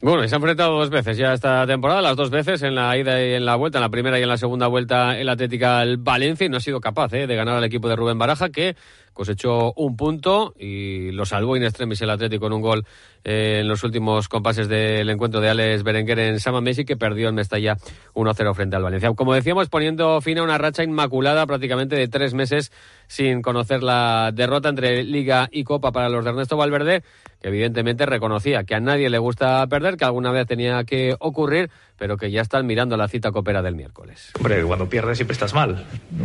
Bueno, 0.00 0.22
y 0.22 0.28
se 0.28 0.34
han 0.34 0.42
enfrentado 0.42 0.78
dos 0.78 0.90
veces 0.90 1.16
ya 1.16 1.32
esta 1.32 1.66
temporada, 1.66 2.02
las 2.02 2.16
dos 2.16 2.30
veces 2.30 2.62
en 2.62 2.74
la 2.74 2.96
ida 2.96 3.20
y 3.24 3.32
en 3.32 3.46
la 3.46 3.56
vuelta, 3.56 3.78
en 3.78 3.82
la 3.82 3.88
primera 3.88 4.18
y 4.18 4.22
en 4.22 4.28
la 4.28 4.36
segunda 4.36 4.66
vuelta 4.66 5.18
el 5.18 5.28
Atlética 5.28 5.80
al 5.80 5.96
Valencia 5.96 6.46
y 6.46 6.50
no 6.50 6.58
ha 6.58 6.60
sido 6.60 6.80
capaz 6.80 7.12
eh, 7.14 7.26
de 7.26 7.34
ganar 7.34 7.56
al 7.56 7.64
equipo 7.64 7.88
de 7.88 7.96
Rubén 7.96 8.18
Baraja 8.18 8.50
que 8.50 8.76
cosechó 9.16 9.72
un 9.76 9.96
punto 9.96 10.52
y 10.58 11.10
lo 11.10 11.24
salvó 11.24 11.56
in 11.56 11.62
extremis 11.64 12.02
el 12.02 12.10
Atlético 12.10 12.46
en 12.46 12.52
un 12.52 12.60
gol 12.60 12.86
eh, 13.24 13.60
en 13.60 13.68
los 13.68 13.82
últimos 13.82 14.28
compases 14.28 14.68
del 14.68 15.08
encuentro 15.08 15.40
de 15.40 15.48
Alex 15.48 15.82
Berenguer 15.82 16.18
en 16.18 16.38
Sama 16.38 16.60
Messi, 16.60 16.84
que 16.84 16.98
perdió 16.98 17.30
en 17.30 17.34
Mestalla 17.34 17.76
1-0 18.14 18.54
frente 18.54 18.76
al 18.76 18.82
Valencia. 18.82 19.10
Como 19.14 19.32
decíamos, 19.32 19.68
poniendo 19.70 20.20
fin 20.20 20.38
a 20.38 20.42
una 20.42 20.58
racha 20.58 20.84
inmaculada 20.84 21.46
prácticamente 21.46 21.96
de 21.96 22.08
tres 22.08 22.34
meses 22.34 22.70
sin 23.06 23.40
conocer 23.40 23.82
la 23.82 24.32
derrota 24.34 24.68
entre 24.68 25.02
Liga 25.02 25.48
y 25.50 25.64
Copa 25.64 25.92
para 25.92 26.10
los 26.10 26.22
de 26.22 26.30
Ernesto 26.30 26.58
Valverde, 26.58 27.02
que 27.40 27.48
evidentemente 27.48 28.04
reconocía 28.04 28.64
que 28.64 28.74
a 28.74 28.80
nadie 28.80 29.08
le 29.08 29.18
gusta 29.18 29.66
perder, 29.66 29.96
que 29.96 30.04
alguna 30.04 30.30
vez 30.30 30.46
tenía 30.46 30.84
que 30.84 31.16
ocurrir, 31.18 31.70
pero 31.98 32.16
que 32.16 32.30
ya 32.30 32.42
están 32.42 32.66
mirando 32.66 32.96
la 32.96 33.08
cita 33.08 33.32
copera 33.32 33.62
del 33.62 33.74
miércoles. 33.74 34.30
Hombre, 34.36 34.62
cuando 34.62 34.88
pierdes 34.88 35.18
siempre 35.18 35.32
estás 35.32 35.54
mal. 35.54 35.84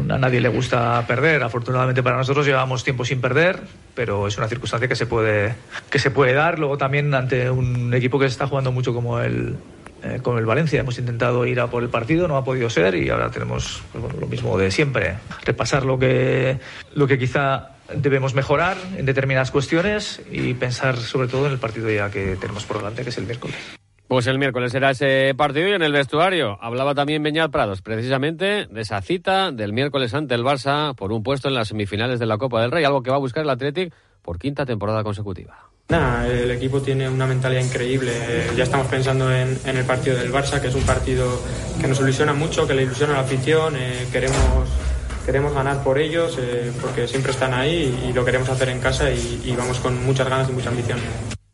A 0.10 0.18
nadie 0.18 0.42
le 0.42 0.50
gusta 0.50 1.04
perder. 1.08 1.44
Afortunadamente 1.44 2.04
para 2.04 2.18
nosotros 2.18 2.46
llevamos 2.46 2.84
tiempo 2.84 3.06
sin 3.06 3.22
perder, 3.22 3.60
pero 3.96 4.28
es 4.28 4.38
una 4.38 4.48
circunstancia 4.48 4.88
que 4.88 4.96
se 4.96 5.06
puede, 5.06 5.56
que 5.90 6.00
se 6.00 6.12
puede 6.12 6.34
dar. 6.34 6.60
Luego 6.60 6.78
también 6.78 7.14
ante 7.14 7.50
un 7.50 7.94
equipo 7.94 8.20
que 8.20 8.26
se 8.26 8.34
está 8.34 8.48
jugando 8.48 8.72
mucho 8.72 8.94
como 8.94 9.20
el, 9.20 9.56
eh, 10.04 10.20
el 10.24 10.46
Valencia. 10.46 10.80
Hemos 10.80 10.98
intentado 10.98 11.46
ir 11.46 11.60
a 11.60 11.68
por 11.68 11.84
el 11.84 11.90
partido, 11.90 12.28
no 12.28 12.38
ha 12.38 12.44
podido 12.44 12.70
ser 12.70 12.96
y 12.96 13.10
ahora 13.10 13.30
tenemos 13.32 13.82
pues 13.92 14.14
lo 14.16 14.28
mismo 14.28 14.58
de 14.58 14.72
siempre. 14.72 15.16
Repasar 15.46 15.86
lo 15.86 15.98
que, 15.98 16.60
lo 16.94 17.08
que 17.08 17.18
quizá 17.18 17.70
debemos 17.96 18.34
mejorar 18.34 18.78
en 18.98 19.06
determinadas 19.06 19.52
cuestiones 19.52 20.22
y 20.32 20.54
pensar 20.54 20.98
sobre 20.98 21.28
todo 21.28 21.48
en 21.48 21.54
el 21.54 21.60
partido 21.60 21.90
ya 21.90 22.10
que 22.10 22.36
tenemos 22.38 22.66
por 22.66 22.78
delante, 22.78 23.04
que 23.04 23.10
es 23.10 23.18
el 23.18 23.26
miércoles. 23.26 23.81
Pues 24.12 24.28
el 24.28 24.40
miércoles 24.40 24.74
será 24.74 24.92
ese 24.92 25.34
partido 25.38 25.70
y 25.70 25.72
en 25.72 25.84
el 25.84 25.94
vestuario 25.94 26.58
hablaba 26.60 26.94
también 26.94 27.24
Beñat 27.24 27.50
Prados, 27.50 27.82
precisamente 27.82 28.66
de 28.66 28.82
esa 28.82 29.02
cita 29.02 29.54
del 29.54 29.72
miércoles 29.72 30.14
ante 30.14 30.36
el 30.36 30.44
Barça 30.44 30.94
por 30.96 31.14
un 31.14 31.24
puesto 31.24 31.48
en 31.48 31.54
las 31.54 31.70
semifinales 31.70 32.20
de 32.20 32.26
la 32.26 32.38
Copa 32.38 32.62
del 32.62 32.72
Rey, 32.72 32.84
algo 32.84 33.04
que 33.04 33.10
va 33.10 33.16
a 33.16 33.20
buscar 33.20 33.44
el 33.44 33.50
Athletic 33.50 33.94
por 34.22 34.38
quinta 34.38 34.66
temporada 34.66 35.02
consecutiva. 35.02 35.60
el 36.28 36.52
equipo 36.52 36.82
tiene 36.82 37.08
una 37.08 37.26
mentalidad 37.26 37.62
increíble. 37.62 38.12
Eh, 38.14 38.52
ya 38.58 38.64
estamos 38.64 38.88
pensando 38.88 39.34
en, 39.34 39.58
el 39.64 39.86
partido 39.86 40.18
del 40.18 40.30
Barça, 40.30 40.60
que 40.60 40.68
es 40.68 40.76
un 40.76 40.84
partido 40.84 41.42
que 41.80 41.88
nos 41.88 42.02
ilusiona 42.02 42.34
mucho, 42.34 42.68
que 42.68 42.74
le 42.74 42.84
ilusiona 42.84 43.14
la 43.14 43.22
afición. 43.22 43.78
Eh, 43.78 44.08
queremos, 44.12 44.68
queremos 45.26 45.54
ganar 45.54 45.86
por 45.86 45.98
ellos 45.98 46.38
eh, 46.38 46.74
porque 46.82 47.08
siempre 47.08 47.32
están 47.32 47.54
ahí 47.54 47.98
y, 48.10 48.12
lo 48.12 48.26
queremos 48.26 48.50
hacer 48.50 48.68
en 48.68 48.82
casa 48.82 49.10
y, 49.10 49.42
y 49.46 49.56
vamos 49.56 49.80
con 49.80 50.04
muchas 50.06 50.28
ganas 50.28 50.50
y 50.50 50.52
mucha 50.52 50.68
ambición. 50.68 51.00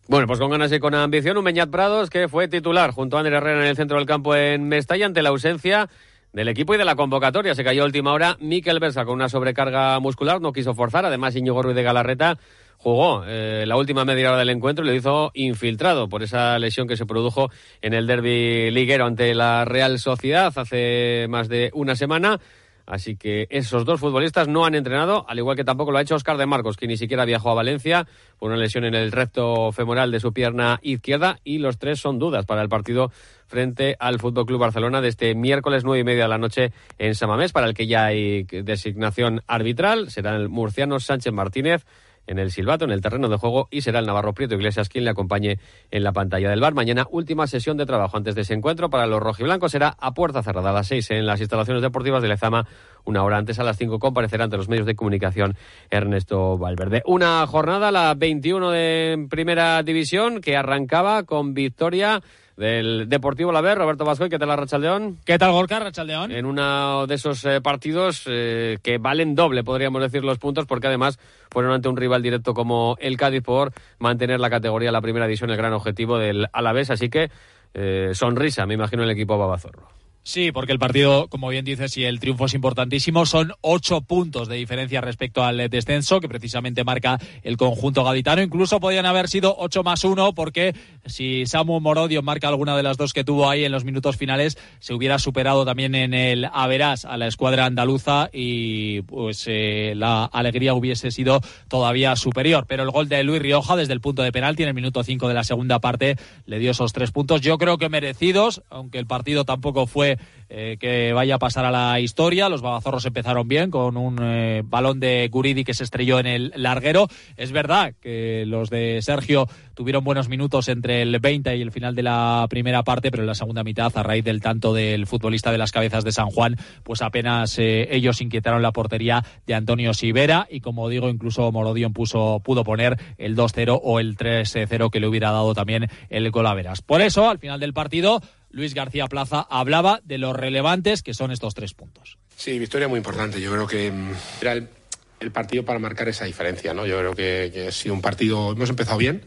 Bueno, 0.10 0.26
pues 0.26 0.40
con 0.40 0.50
ganas 0.50 0.72
y 0.72 0.80
con 0.80 0.96
ambición, 0.96 1.38
un 1.38 1.44
Beñat 1.44 1.70
Prados 1.70 2.10
que 2.10 2.30
fue 2.30 2.48
titular 2.48 2.92
junto 2.92 3.18
a 3.18 3.20
Ander 3.20 3.34
Herrera 3.34 3.60
en 3.60 3.68
el 3.68 3.76
centro 3.76 3.98
del 3.98 4.06
campo 4.06 4.34
en 4.38 4.70
Mestalla 4.70 5.06
ante 5.06 5.22
la 5.22 5.30
ausencia 5.30 5.90
del 6.32 6.48
equipo 6.48 6.74
y 6.74 6.78
de 6.78 6.86
la 6.86 6.96
convocatoria. 6.96 7.54
Se 7.56 7.66
cayó 7.66 7.84
a 7.84 7.86
última 7.86 8.14
hora 8.14 8.38
Miquel 8.40 8.80
Bersa 8.80 9.04
con 9.04 9.16
una 9.16 9.28
sobrecarga 9.28 10.00
muscular, 10.00 10.40
no 10.40 10.54
quiso 10.54 10.74
forzar. 10.74 11.06
Además, 11.06 11.36
Íñigo 11.36 11.62
Ruiz 11.62 11.76
de 11.76 11.84
Galarreta 11.84 12.40
jugó 12.78 13.26
eh, 13.28 13.66
la 13.68 13.76
última 13.76 14.06
media 14.06 14.30
hora 14.30 14.40
del 14.40 14.52
encuentro 14.52 14.86
y 14.86 14.88
lo 14.88 14.94
hizo 14.94 15.32
infiltrado 15.34 16.08
por 16.08 16.24
esa 16.24 16.58
lesión 16.58 16.88
que 16.88 16.96
se 16.96 17.06
produjo 17.06 17.52
en 17.82 17.94
el 17.94 18.08
derby 18.08 18.72
liguero 18.72 19.08
ante 19.08 19.36
la 19.36 19.66
Real 19.66 20.00
Sociedad 20.00 20.54
hace 20.56 21.26
más 21.28 21.50
de 21.50 21.70
una 21.74 21.98
semana. 21.98 22.40
Así 22.88 23.18
que 23.18 23.48
esos 23.50 23.84
dos 23.84 24.00
futbolistas 24.00 24.48
no 24.48 24.66
han 24.66 24.74
entrenado, 24.74 25.26
al 25.28 25.38
igual 25.38 25.58
que 25.58 25.66
tampoco 25.66 25.92
lo 25.92 25.98
ha 25.98 26.02
hecho 26.02 26.16
Oscar 26.16 26.38
de 26.38 26.46
Marcos, 26.46 26.78
que 26.78 26.88
ni 26.88 26.96
siquiera 26.96 27.26
viajó 27.26 27.52
a 27.52 27.54
Valencia 27.54 28.08
por 28.40 28.50
una 28.50 28.58
lesión 28.58 28.86
en 28.86 28.96
el 28.96 29.12
recto 29.12 29.74
femoral 29.74 30.10
de 30.10 30.22
su 30.22 30.32
pierna 30.32 30.80
izquierda. 30.82 31.38
Y 31.44 31.58
los 31.58 31.78
tres 31.78 32.00
son 32.00 32.18
dudas 32.18 32.46
para 32.46 32.62
el 32.62 32.70
partido 32.70 33.12
frente 33.46 33.98
al 34.00 34.20
Fútbol 34.20 34.46
Club 34.46 34.62
Barcelona 34.62 35.02
de 35.02 35.10
este 35.10 35.36
miércoles 35.36 35.84
nueve 35.84 36.00
y 36.00 36.04
media 36.06 36.24
de 36.24 36.30
la 36.30 36.38
noche 36.38 36.72
en 36.98 37.14
Samamés, 37.14 37.52
para 37.52 37.68
el 37.68 37.74
que 37.74 37.88
ya 37.88 38.06
hay 38.06 38.44
designación 38.44 39.42
arbitral. 39.48 40.10
Será 40.10 40.34
el 40.38 40.48
murciano 40.48 41.02
Sánchez 41.02 41.34
Martínez 41.34 41.86
en 42.28 42.40
el 42.40 42.52
silbato, 42.52 42.86
en 42.86 42.92
el 42.92 43.02
terreno 43.02 43.30
de 43.30 43.38
juego, 43.38 43.68
y 43.72 43.82
será 43.82 44.00
el 44.00 44.06
Navarro 44.06 44.34
Prieto 44.34 44.56
Iglesias 44.56 44.90
quien 44.90 45.06
le 45.06 45.10
acompañe 45.10 45.60
en 45.90 46.04
la 46.04 46.12
pantalla 46.12 46.50
del 46.50 46.62
bar. 46.62 46.74
Mañana, 46.74 47.08
última 47.10 47.48
sesión 47.48 47.78
de 47.78 47.86
trabajo 47.86 48.18
antes 48.18 48.36
de 48.36 48.42
ese 48.42 48.54
encuentro 48.54 48.90
para 48.90 49.08
los 49.08 49.22
rojiblancos. 49.22 49.72
Será 49.72 49.96
a 50.00 50.14
puerta 50.14 50.44
cerrada 50.44 50.70
a 50.70 50.74
las 50.74 50.88
seis 50.88 51.10
en 51.12 51.26
las 51.26 51.40
instalaciones 51.40 51.82
deportivas 51.82 52.22
de 52.22 52.28
Lezama. 52.28 52.68
Una 53.06 53.24
hora 53.24 53.38
antes, 53.38 53.58
a 53.60 53.64
las 53.64 53.78
cinco, 53.78 54.00
comparecerá 54.00 54.44
ante 54.44 54.58
los 54.58 54.70
medios 54.70 54.86
de 54.86 54.96
comunicación 54.96 55.56
Ernesto 55.90 56.58
Valverde. 56.58 57.02
Una 57.06 57.46
jornada, 57.48 57.92
la 57.92 58.14
21 58.14 58.72
de 58.72 59.28
Primera 59.30 59.82
División, 59.84 60.42
que 60.42 60.58
arrancaba 60.58 61.24
con 61.24 61.54
victoria 61.54 62.22
del 62.58 63.08
Deportivo 63.08 63.52
La 63.52 63.62
Roberto 63.76 64.04
Vascoy, 64.04 64.30
¿qué 64.30 64.40
tal 64.40 64.50
la 64.50 64.56
Rachaldeón? 64.56 65.20
¿Qué 65.24 65.38
tal 65.38 65.52
Gorka, 65.52 65.80
Rachaldeón? 65.80 66.32
En 66.32 66.46
uno 66.46 67.06
de 67.06 67.16
esos 67.16 67.46
eh, 67.46 67.62
partidos 67.62 68.24
eh, 68.26 68.80
que 68.82 68.98
valen 68.98 69.36
doble, 69.36 69.64
podríamos 69.64 70.02
decir, 70.02 70.24
los 70.24 70.40
puntos, 70.40 70.66
porque 70.66 70.88
además 70.88 71.20
fueron 71.52 71.72
ante 71.72 71.88
un 71.88 71.96
rival 71.96 72.24
directo 72.24 72.56
como 72.56 72.98
el 73.00 73.16
Cádiz 73.16 73.44
por 73.44 73.72
mantener 74.00 74.40
la 74.40 74.50
categoría 74.50 74.92
la 74.92 75.02
primera 75.02 75.28
división, 75.28 75.52
el 75.52 75.58
gran 75.58 75.74
objetivo 75.74 76.18
del 76.18 76.48
Alavés, 76.52 76.90
así 76.90 77.10
que 77.10 77.30
eh, 77.76 78.10
sonrisa, 78.14 78.66
me 78.66 78.74
imagino, 78.74 79.04
el 79.04 79.12
equipo 79.12 79.38
Babazorro. 79.38 79.88
Sí, 80.28 80.52
porque 80.52 80.74
el 80.74 80.78
partido, 80.78 81.30
como 81.30 81.48
bien 81.48 81.64
dices, 81.64 81.96
y 81.96 82.04
el 82.04 82.20
triunfo 82.20 82.48
es 82.48 82.54
importantísimo, 82.54 83.26
son 83.26 83.54
ocho 83.62 84.02
puntos 84.02 84.50
de 84.50 84.58
diferencia 84.58 85.00
respecto 85.00 85.42
al 85.42 85.70
descenso 85.70 86.20
que 86.20 86.28
precisamente 86.28 86.84
marca 86.84 87.18
el 87.44 87.56
conjunto 87.56 88.04
gaditano. 88.04 88.42
Incluso 88.42 88.82
podían 88.82 89.06
haber 89.06 89.30
sido 89.30 89.56
ocho 89.58 89.84
más 89.84 90.04
uno 90.04 90.34
porque 90.34 90.76
si 91.06 91.46
Samu 91.46 91.80
Morodio 91.80 92.24
marca 92.24 92.50
alguna 92.50 92.76
de 92.76 92.84
las 92.84 92.98
dos 92.98 93.14
que 93.14 93.24
tuvo 93.24 93.50
ahí 93.50 93.64
en 93.64 93.72
los 93.72 93.86
minutos 93.86 94.18
finales, 94.18 94.58
se 94.80 94.94
hubiera 94.94 95.18
superado 95.18 95.64
también 95.64 95.96
en 95.96 96.14
el 96.14 96.50
Averas 96.52 97.06
a 97.06 97.16
la 97.16 97.28
escuadra 97.28 97.64
andaluza 97.64 98.30
y 98.34 99.04
pues 99.04 99.46
eh, 99.48 99.94
la 99.96 100.26
alegría 100.26 100.74
hubiese 100.74 101.10
sido 101.10 101.40
todavía 101.70 102.18
superior. 102.18 102.66
Pero 102.68 102.84
el 102.84 102.92
gol 102.92 103.08
de 103.08 103.24
Luis 103.24 103.42
Rioja 103.42 103.78
desde 103.78 103.94
el 103.94 104.02
punto 104.02 104.24
de 104.24 104.34
penalti 104.34 104.64
en 104.64 104.68
el 104.68 104.76
minuto 104.76 105.06
cinco 105.06 105.30
de 105.30 105.36
la 105.36 105.46
segunda 105.46 105.80
parte 105.80 106.18
le 106.46 106.60
dio 106.60 106.72
esos 106.72 106.92
tres 106.92 107.12
puntos. 107.12 107.40
Yo 107.40 107.58
creo 107.58 107.78
que 107.78 107.88
merecidos, 107.88 108.62
aunque 108.70 109.00
el 109.00 109.08
partido 109.08 109.46
tampoco 109.46 109.88
fue 109.88 110.17
eh, 110.50 110.78
que 110.80 111.12
vaya 111.14 111.36
a 111.36 111.40
pasar 111.40 111.66
a 111.66 111.72
la 111.72 112.00
historia. 112.00 112.50
Los 112.50 112.62
babazorros 112.62 113.06
empezaron 113.06 113.48
bien 113.48 113.70
con 113.70 113.98
un 113.98 114.20
eh, 114.22 114.64
balón 114.66 115.00
de 115.00 115.28
Guridi 115.32 115.64
que 115.64 115.74
se 115.74 115.84
estrelló 115.84 116.20
en 116.20 116.26
el 116.26 116.54
larguero. 116.56 117.08
Es 117.36 117.52
verdad 117.52 117.94
que 118.00 118.46
los 118.48 118.70
de 118.70 119.02
Sergio 119.02 119.48
tuvieron 119.74 120.04
buenos 120.04 120.30
minutos 120.30 120.70
entre 120.70 121.02
el 121.02 121.20
20 121.20 121.56
y 121.56 121.62
el 121.62 121.72
final 121.72 121.96
de 121.96 122.04
la 122.04 122.48
primera 122.50 122.84
parte, 122.84 123.12
pero 123.12 123.24
en 123.24 123.28
la 123.28 123.36
segunda 123.36 123.64
mitad, 123.64 123.92
a 123.96 124.04
raíz 124.04 124.24
del 124.24 124.42
tanto 124.42 124.74
del 124.74 125.06
futbolista 125.06 125.52
de 125.52 125.58
las 125.58 125.72
cabezas 125.72 126.04
de 126.04 126.12
San 126.12 126.30
Juan, 126.30 126.56
pues 126.84 127.02
apenas 127.02 127.60
eh, 127.60 127.88
ellos 127.92 128.22
inquietaron 128.22 128.62
la 128.62 128.72
portería 128.72 129.24
de 129.46 129.54
Antonio 129.54 129.94
Sivera 129.94 130.48
y 130.50 130.62
como 130.62 130.90
digo, 130.90 131.10
incluso 131.10 131.52
Morodion 131.52 131.94
puso, 131.94 132.42
pudo 132.44 132.64
poner 132.64 132.98
el 133.18 133.36
2-0 133.36 133.80
o 133.84 134.00
el 134.00 134.18
3-0 134.18 134.90
que 134.90 135.00
le 135.00 135.08
hubiera 135.08 135.32
dado 135.32 135.54
también 135.54 135.88
el 136.10 136.32
Golaveras. 136.32 136.82
Por 136.82 137.02
eso, 137.02 137.30
al 137.30 137.40
final 137.40 137.60
del 137.60 137.74
partido, 137.74 138.22
Luis 138.58 138.74
García 138.74 139.06
Plaza 139.06 139.46
hablaba 139.52 140.02
de 140.04 140.18
los 140.18 140.36
relevantes 140.36 141.04
que 141.04 141.14
son 141.14 141.32
estos 141.32 141.54
tres 141.54 141.76
puntos. 141.76 142.18
Sí, 142.36 142.58
victoria 142.58 142.88
muy 142.88 142.98
importante. 142.98 143.40
Yo 143.40 143.52
creo 143.52 143.68
que 143.68 143.92
mm, 143.92 144.12
era 144.42 144.54
el, 144.54 145.32
partido 145.32 145.64
para 145.64 145.78
marcar 145.78 146.10
esa 146.10 146.26
diferencia, 146.26 146.74
¿no? 146.74 146.88
Yo 146.88 146.98
creo 146.98 147.14
que, 147.14 147.68
ha 147.68 147.72
sido 147.72 147.94
un 147.94 148.02
partido. 148.02 148.54
Hemos 148.54 148.72
empezado 148.72 148.98
bien, 148.98 149.22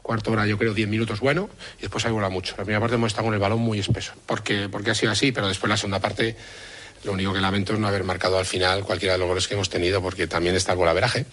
cuarto 0.00 0.32
hora, 0.32 0.46
yo 0.46 0.56
creo, 0.56 0.72
diez 0.72 0.88
minutos 0.88 1.20
bueno, 1.20 1.50
y 1.78 1.82
después 1.82 2.06
ha 2.06 2.10
volado 2.10 2.32
mucho. 2.32 2.54
La 2.56 2.64
primera 2.64 2.80
parte 2.80 2.96
hemos 2.96 3.08
estado 3.08 3.26
con 3.26 3.34
el 3.34 3.40
balón 3.40 3.58
muy 3.58 3.80
espeso, 3.80 4.14
porque, 4.24 4.70
porque 4.70 4.92
ha 4.92 4.94
sido 4.94 5.12
así, 5.12 5.30
pero 5.30 5.46
después 5.46 5.68
la 5.68 5.76
segunda 5.76 6.00
parte. 6.00 6.34
Lo 7.04 7.12
único 7.12 7.34
que 7.34 7.40
lamento 7.42 7.74
es 7.74 7.78
no 7.78 7.86
haber 7.86 8.02
marcado 8.02 8.38
al 8.38 8.46
final 8.46 8.82
cualquiera 8.82 9.12
de 9.12 9.18
los 9.18 9.28
goles 9.28 9.46
que 9.46 9.52
hemos 9.52 9.68
tenido, 9.68 10.00
porque 10.00 10.26
también 10.26 10.56
está 10.56 10.72
el 10.72 10.78
golaveraje. 10.78 11.26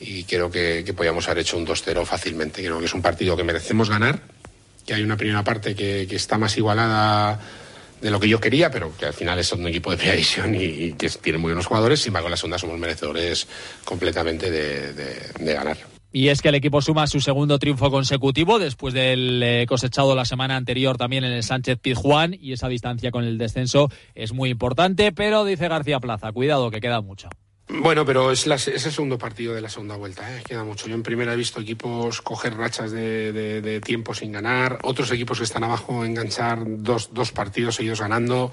Y 0.00 0.24
creo 0.24 0.50
que, 0.50 0.82
que 0.84 0.94
podíamos 0.94 1.28
haber 1.28 1.42
hecho 1.42 1.56
un 1.56 1.64
2-0 1.64 2.04
fácilmente. 2.04 2.60
Creo 2.60 2.80
que 2.80 2.86
es 2.86 2.94
un 2.94 3.02
partido 3.02 3.36
que 3.36 3.44
merecemos 3.44 3.88
ganar, 3.88 4.20
que 4.86 4.94
hay 4.94 5.02
una 5.02 5.16
primera 5.16 5.44
parte 5.44 5.74
que, 5.74 6.02
está 6.02 6.38
más 6.38 6.56
igualada 6.56 7.38
de 8.00 8.10
lo 8.10 8.18
que 8.18 8.28
yo 8.28 8.40
quería, 8.40 8.70
pero 8.70 8.96
que 8.96 9.06
al 9.06 9.12
final 9.12 9.38
es 9.38 9.52
un 9.52 9.66
equipo 9.66 9.90
de 9.90 9.96
previsión 9.96 10.54
y, 10.54 10.92
que 10.92 11.08
tiene 11.08 11.38
muy 11.38 11.50
buenos 11.50 11.66
jugadores. 11.66 12.00
Sin 12.00 12.10
embargo, 12.10 12.28
en 12.28 12.32
la 12.32 12.36
segunda 12.36 12.58
somos 12.58 12.78
merecedores 12.78 13.46
completamente 13.84 14.50
de, 14.50 15.54
ganar. 15.54 15.78
Y 16.14 16.28
es 16.28 16.42
que 16.42 16.48
el 16.48 16.56
equipo 16.56 16.82
suma 16.82 17.06
su 17.06 17.20
segundo 17.20 17.58
triunfo 17.58 17.90
consecutivo 17.90 18.58
después 18.58 18.92
del 18.92 19.42
eh, 19.42 19.64
cosechado 19.66 20.14
la 20.14 20.26
semana 20.26 20.56
anterior 20.56 20.98
también 20.98 21.24
en 21.24 21.32
el 21.32 21.42
Sánchez 21.42 21.78
Pizjuán 21.80 22.36
y 22.38 22.52
esa 22.52 22.68
distancia 22.68 23.10
con 23.10 23.24
el 23.24 23.38
descenso 23.38 23.88
es 24.14 24.34
muy 24.34 24.50
importante, 24.50 25.12
pero 25.12 25.46
dice 25.46 25.68
García 25.68 26.00
Plaza, 26.00 26.30
cuidado 26.32 26.70
que 26.70 26.80
queda 26.80 27.00
mucho. 27.00 27.30
Bueno, 27.68 28.04
pero 28.04 28.30
es, 28.32 28.46
el 28.46 28.80
segundo 28.80 29.16
partido 29.16 29.54
de 29.54 29.60
la 29.60 29.68
segunda 29.68 29.96
vuelta, 29.96 30.36
¿eh? 30.36 30.42
queda 30.46 30.64
mucho. 30.64 30.88
Yo 30.88 30.94
en 30.94 31.02
primera 31.02 31.32
he 31.32 31.36
visto 31.36 31.60
equipos 31.60 32.20
coger 32.20 32.56
rachas 32.56 32.90
de, 32.90 33.80
tiempo 33.84 34.14
sin 34.14 34.32
ganar, 34.32 34.78
otros 34.82 35.10
equipos 35.12 35.38
que 35.38 35.44
están 35.44 35.64
abajo 35.64 36.04
enganchar 36.04 36.58
dos, 36.66 37.10
dos, 37.12 37.32
partidos 37.32 37.76
seguidos 37.76 38.00
ganando 38.00 38.52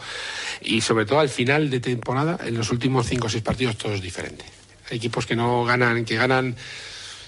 y 0.62 0.82
sobre 0.82 1.06
todo 1.06 1.20
al 1.20 1.30
final 1.30 1.70
de 1.70 1.80
temporada, 1.80 2.40
en 2.46 2.56
los 2.56 2.72
últimos 2.72 3.08
cinco 3.08 3.28
o 3.28 3.30
seis 3.30 3.44
partidos, 3.44 3.78
todo 3.78 3.94
es 3.94 4.02
diferente. 4.02 4.46
Hay 4.90 4.98
equipos 4.98 5.26
que 5.26 5.36
no 5.36 5.66
ganan, 5.66 6.06
que 6.06 6.16
ganan 6.16 6.56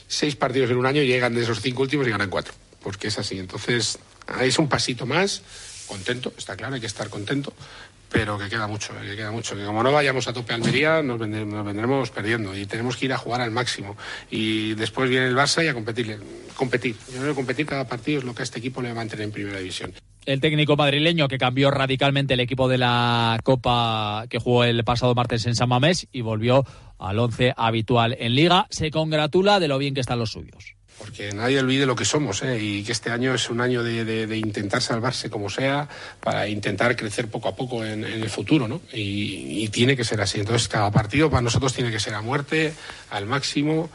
seis 0.07 0.35
partidos 0.35 0.69
en 0.69 0.77
un 0.77 0.85
año 0.85 1.01
y 1.01 1.07
llegan 1.07 1.33
de 1.33 1.41
esos 1.41 1.61
cinco 1.61 1.81
últimos 1.81 2.07
y 2.07 2.11
ganan 2.11 2.29
cuatro, 2.29 2.53
porque 2.81 3.07
es 3.07 3.17
así. 3.17 3.39
Entonces, 3.39 3.99
es 4.39 4.59
un 4.59 4.69
pasito 4.69 5.05
más, 5.05 5.41
contento, 5.91 6.33
está 6.37 6.55
claro, 6.55 6.75
hay 6.75 6.81
que 6.81 6.87
estar 6.87 7.09
contento, 7.09 7.53
pero 8.09 8.37
que 8.37 8.49
queda 8.49 8.67
mucho, 8.67 8.93
que 9.01 9.15
queda 9.15 9.31
mucho. 9.31 9.55
Que 9.55 9.65
como 9.65 9.83
no 9.83 9.91
vayamos 9.91 10.27
a 10.27 10.33
tope 10.33 10.53
Almería, 10.53 11.01
nos, 11.01 11.19
vendremos, 11.19 12.09
perdiendo 12.11 12.55
y 12.55 12.65
tenemos 12.65 12.95
que 12.95 13.05
ir 13.05 13.13
a 13.13 13.17
jugar 13.17 13.41
al 13.41 13.51
máximo. 13.51 13.97
Y 14.29 14.73
después 14.75 15.09
viene 15.09 15.27
el 15.27 15.35
Barça 15.35 15.63
y 15.63 15.67
a 15.67 15.73
competir. 15.73 16.17
competir. 16.55 16.95
Yo 17.11 17.19
creo 17.19 17.29
que 17.29 17.35
competir 17.35 17.65
cada 17.65 17.87
partido 17.87 18.19
es 18.19 18.23
lo 18.23 18.33
que 18.33 18.41
a 18.41 18.43
este 18.43 18.59
equipo 18.59 18.81
le 18.81 18.89
va 18.89 18.93
a 18.93 18.95
mantener 18.95 19.25
en 19.25 19.31
primera 19.31 19.59
división. 19.59 19.93
El 20.25 20.39
técnico 20.39 20.75
madrileño 20.75 21.27
que 21.27 21.37
cambió 21.37 21.71
radicalmente 21.71 22.35
el 22.35 22.39
equipo 22.39 22.69
de 22.69 22.77
la 22.77 23.39
Copa 23.43 24.25
que 24.29 24.39
jugó 24.39 24.63
el 24.63 24.83
pasado 24.83 25.15
martes 25.15 25.45
en 25.45 25.55
San 25.55 25.69
Mamés 25.69 26.07
y 26.11 26.21
volvió 26.21 26.63
al 26.99 27.17
once 27.17 27.53
habitual 27.57 28.15
en 28.19 28.35
Liga, 28.35 28.67
se 28.69 28.91
congratula 28.91 29.59
de 29.59 29.67
lo 29.67 29.79
bien 29.79 29.95
que 29.95 30.01
están 30.01 30.19
los 30.19 30.31
suyos 30.31 30.75
porque 31.01 31.31
nadie 31.33 31.59
olvide 31.59 31.87
lo 31.87 31.95
que 31.95 32.05
somos 32.05 32.43
¿eh? 32.43 32.59
y 32.61 32.83
que 32.83 32.91
este 32.91 33.09
año 33.09 33.33
es 33.33 33.49
un 33.49 33.59
año 33.59 33.83
de, 33.83 34.37
intentar 34.37 34.83
salvarse 34.83 35.31
como 35.31 35.49
sea 35.49 35.89
para 36.19 36.47
intentar 36.47 36.95
crecer 36.95 37.27
poco 37.27 37.49
a 37.49 37.55
poco 37.55 37.83
en, 37.83 38.03
el 38.03 38.29
futuro, 38.29 38.67
¿no? 38.67 38.81
Y, 38.93 39.63
y, 39.63 39.67
tiene 39.69 39.97
que 39.97 40.03
ser 40.03 40.21
así. 40.21 40.39
Entonces 40.39 40.67
cada 40.67 40.91
partido 40.91 41.31
para 41.31 41.41
nosotros 41.41 41.73
tiene 41.73 41.89
que 41.89 41.99
ser 41.99 42.13
a 42.13 42.21
muerte, 42.21 42.73
al 43.09 43.25
máximo 43.25 43.89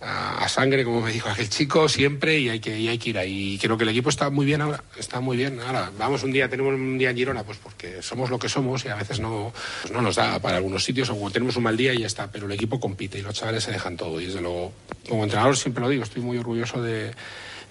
a, 0.00 0.48
sangre, 0.48 0.84
como 0.84 1.02
me 1.02 1.12
dijo 1.12 1.28
aquel 1.28 1.48
chico, 1.48 1.88
siempre 1.88 2.38
y 2.38 2.48
hay 2.48 2.60
que, 2.60 2.72
hay 2.72 2.98
que 2.98 3.10
ir 3.10 3.18
ahí. 3.18 3.54
Y 3.54 3.58
creo 3.58 3.76
que 3.76 3.84
el 3.84 3.90
equipo 3.90 4.08
está 4.08 4.30
muy 4.30 4.46
bien 4.46 4.62
ahora, 4.62 4.82
está 4.96 5.20
muy 5.20 5.36
bien. 5.36 5.60
Ahora, 5.60 5.92
vamos 5.98 6.22
un 6.22 6.32
día, 6.32 6.48
tenemos 6.48 6.74
un 6.74 6.98
día 6.98 7.10
en 7.10 7.16
Girona, 7.16 7.44
pues 7.44 7.58
porque 7.58 8.02
somos 8.02 8.30
lo 8.30 8.38
que 8.38 8.48
somos 8.48 8.84
y 8.84 8.88
a 8.88 8.96
veces 8.96 9.20
no, 9.20 9.52
pues 9.82 9.92
no 9.92 10.00
nos 10.00 10.16
da 10.16 10.38
para 10.40 10.56
algunos 10.56 10.84
sitios 10.84 11.10
o 11.10 11.30
tenemos 11.30 11.56
un 11.56 11.64
mal 11.64 11.76
día 11.76 11.92
y 11.92 11.98
ya 11.98 12.06
está, 12.06 12.30
pero 12.30 12.46
el 12.46 12.52
equipo 12.52 12.80
compite 12.80 13.18
y 13.18 13.22
los 13.22 13.34
chavales 13.34 13.64
se 13.64 13.72
dejan 13.72 13.96
todo. 13.96 14.20
Y 14.20 14.26
desde 14.26 14.40
luego, 14.40 14.72
como 15.08 15.24
entrenador 15.24 15.56
siempre 15.56 15.82
lo 15.82 15.90
digo, 15.90 16.02
estoy 16.02 16.22
muy 16.22 16.38
orgulloso 16.38 16.82
de, 16.82 17.14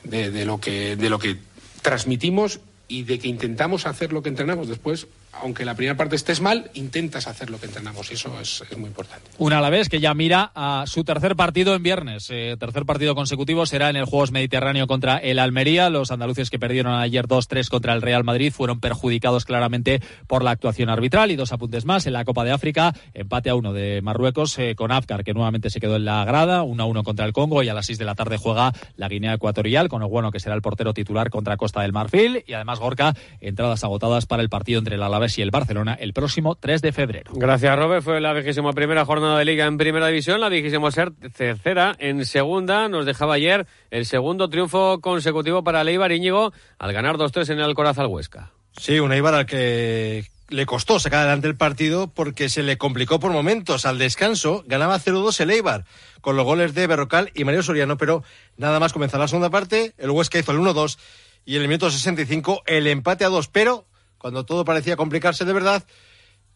de, 0.04 0.46
lo, 0.46 0.60
que, 0.60 0.96
de 0.96 1.10
lo 1.10 1.18
que 1.18 1.38
transmitimos 1.82 2.60
y 2.88 3.04
de 3.04 3.20
que 3.20 3.28
intentamos 3.28 3.86
hacer 3.86 4.14
lo 4.14 4.22
que 4.22 4.30
entrenamos 4.30 4.68
después 4.68 5.08
aunque 5.42 5.66
la 5.66 5.76
primera 5.76 5.96
parte 5.96 6.16
estés 6.16 6.42
mal, 6.42 6.70
intentas 6.74 7.28
hacer 7.28 7.50
lo 7.50 7.60
que 7.60 7.68
entendamos 7.68 8.10
y 8.12 8.16
eso 8.16 8.40
es, 8.40 8.64
muy 8.78 8.88
importante. 8.88 9.30
Una 9.38 9.60
a 9.60 9.62
la 9.62 9.70
vez 9.70 9.90
que 9.90 10.00
ya 10.00 10.14
mira 10.14 10.52
a 10.56 10.86
su 10.88 11.04
tercer 11.04 11.36
partido 11.36 11.76
en 11.76 11.84
viernes. 11.84 12.28
Eh, 12.30 12.56
tercer 12.60 12.86
partido 12.86 13.16
consecutivo 13.16 13.66
será 13.66 13.90
en 13.90 13.96
el 13.96 14.06
Juegos 14.06 14.32
Mediterráneo 14.32 14.88
contra 14.88 15.18
el 15.18 15.40
Almería. 15.40 15.90
Los 15.90 16.12
andaluces 16.12 16.50
que 16.50 16.60
perdieron 16.60 16.94
ayer 16.94 17.28
2-3 17.28 17.70
contra 17.70 17.94
el 17.94 18.02
Real 18.02 18.24
Madrid 18.24 18.52
fueron 18.52 18.80
perjudicados 18.80 19.46
claramente 19.46 20.02
por 20.28 20.44
la 20.44 20.52
actuación 20.52 20.90
arbitral. 20.90 21.32
Y 21.32 21.36
dos 21.36 21.52
apuntes 21.52 21.86
más 21.86 22.06
en 22.08 22.14
la 22.14 22.26
Copa 22.26 22.44
de 22.44 22.52
África. 22.52 22.94
Empate 23.14 23.50
a 23.50 23.56
uno 23.56 23.74
de 23.74 24.02
Marruecos 24.02 24.58
eh, 24.60 24.76
con 24.76 24.92
Afkar, 24.92 25.24
que 25.24 25.34
nuevamente 25.34 25.70
se 25.70 25.80
quedó 25.80 25.96
en 25.96 26.06
la 26.06 26.26
grada. 26.26 26.64
1-1 26.64 27.04
contra 27.04 27.26
el 27.26 27.34
Congo 27.34 27.64
y 27.64 27.70
a 27.70 27.74
las 27.74 27.86
6 27.86 27.98
de 27.98 28.06
la 28.06 28.16
tarde 28.16 28.38
juega 28.38 28.74
la 28.96 29.08
Guinea 29.08 29.34
Ecuatorial 29.34 29.90
con 29.90 30.00
bueno 30.10 30.32
que 30.32 30.40
será 30.40 30.56
el 30.56 30.62
portero 30.62 30.94
titular 30.94 31.30
contra 31.30 31.58
Costa 31.58 31.82
del 31.82 31.94
Marfil. 31.94 32.44
Y 32.48 32.54
además 32.54 32.80
Gorka, 32.80 33.14
entradas 33.42 33.84
agotadas 33.84 34.26
para 34.26 34.42
el 34.42 34.50
partido 34.50 34.80
entre 34.80 34.98
la 34.98 35.06
Alavés 35.06 35.19
y 35.28 35.42
el 35.42 35.52
Barcelona 35.52 35.98
el 36.00 36.14
próximo 36.14 36.56
3 36.56 36.82
de 36.82 36.92
febrero. 36.92 37.32
Gracias, 37.36 37.78
Robert. 37.78 38.04
Fue 38.04 38.22
la 38.22 38.34
vigésima 38.34 38.72
primera 38.74 39.06
jornada 39.06 39.38
de 39.38 39.46
Liga 39.46 39.66
en 39.66 39.78
Primera 39.78 40.08
División, 40.08 40.40
la 40.40 40.50
vigésima 40.50 40.90
tercera 41.36 41.96
en 42.00 42.26
Segunda. 42.26 42.88
Nos 42.88 43.06
dejaba 43.06 43.36
ayer 43.36 43.68
el 43.92 44.06
segundo 44.06 44.50
triunfo 44.50 45.02
consecutivo 45.02 45.64
para 45.64 45.84
Leibar 45.84 46.12
Íñigo 46.12 46.54
al 46.78 46.94
ganar 46.94 47.18
2-3 47.18 47.54
en 47.54 47.60
el 47.60 47.76
Corazal 47.76 48.08
Huesca. 48.08 48.52
Sí, 48.78 49.00
un 49.00 49.12
Eibar 49.12 49.34
al 49.34 49.46
que 49.46 50.26
le 50.50 50.66
costó 50.66 51.00
sacar 51.00 51.20
adelante 51.20 51.48
el 51.48 51.56
partido 51.56 52.08
porque 52.08 52.50
se 52.50 52.64
le 52.64 52.78
complicó 52.78 53.20
por 53.20 53.32
momentos. 53.32 53.86
Al 53.86 53.98
descanso 53.98 54.64
ganaba 54.68 55.00
0-2 55.00 55.40
el 55.42 55.52
Eibar 55.52 55.86
con 56.22 56.36
los 56.36 56.46
goles 56.46 56.74
de 56.74 56.88
Berrocal 56.88 57.32
y 57.34 57.44
Mario 57.44 57.64
Soriano, 57.64 57.98
pero 57.98 58.24
nada 58.58 58.80
más 58.80 58.94
comenzar 58.94 59.20
la 59.20 59.28
segunda 59.28 59.50
parte, 59.50 59.94
el 59.98 60.10
Huesca 60.10 60.40
hizo 60.40 60.52
el 60.52 60.60
1-2 60.60 60.98
y 61.46 61.56
en 61.56 61.62
el 61.62 61.68
minuto 61.68 61.90
65 61.90 62.64
el 62.66 62.88
empate 62.88 63.26
a 63.26 63.30
2, 63.30 63.48
pero 63.48 63.86
cuando 64.20 64.46
todo 64.46 64.64
parecía 64.64 64.96
complicarse 64.96 65.46
de 65.46 65.54
verdad, 65.54 65.84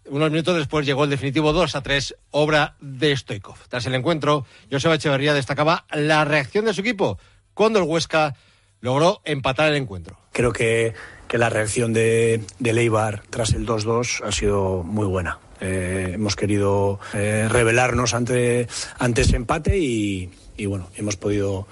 unos 0.05 0.29
minutos 0.29 0.58
después 0.58 0.86
llegó 0.86 1.05
el 1.05 1.10
definitivo 1.10 1.51
2 1.51 1.75
a 1.75 1.82
3, 1.82 2.15
obra 2.29 2.75
de 2.79 3.17
Stoikov. 3.17 3.58
Tras 3.70 3.88
el 3.88 3.96
encuentro, 3.96 4.46
Joseba 4.72 4.96
Echeverría 4.96 5.34
destacaba 5.34 5.86
la 5.91 6.24
reacción 6.25 6.65
de 6.65 6.74
su 6.75 6.82
equipo 6.82 7.17
cuando 7.55 7.79
el 7.79 7.86
Huesca 7.86 8.36
logró 8.82 9.22
empatar 9.25 9.70
el 9.70 9.77
encuentro. 9.77 10.20
Creo 10.32 10.51
que 10.51 10.93
que 11.34 11.39
la 11.39 11.50
reacción 11.50 11.93
de, 11.93 12.43
de 12.60 12.74
Leibar 12.74 13.24
tras 13.32 13.53
el 13.53 13.65
2-2 13.65 14.24
ha 14.24 14.32
sido 14.32 14.84
muy 14.84 15.08
buena. 15.08 15.39
Eh, 15.62 16.12
hemos 16.13 16.36
querido 16.36 17.00
eh, 17.15 17.48
revelarnos 17.50 18.13
ante, 18.13 18.67
ante 19.00 19.24
ese 19.24 19.38
empate 19.38 19.79
y, 19.79 20.29
y, 20.55 20.67
bueno, 20.67 20.91
hemos 20.96 21.15
podido 21.15 21.65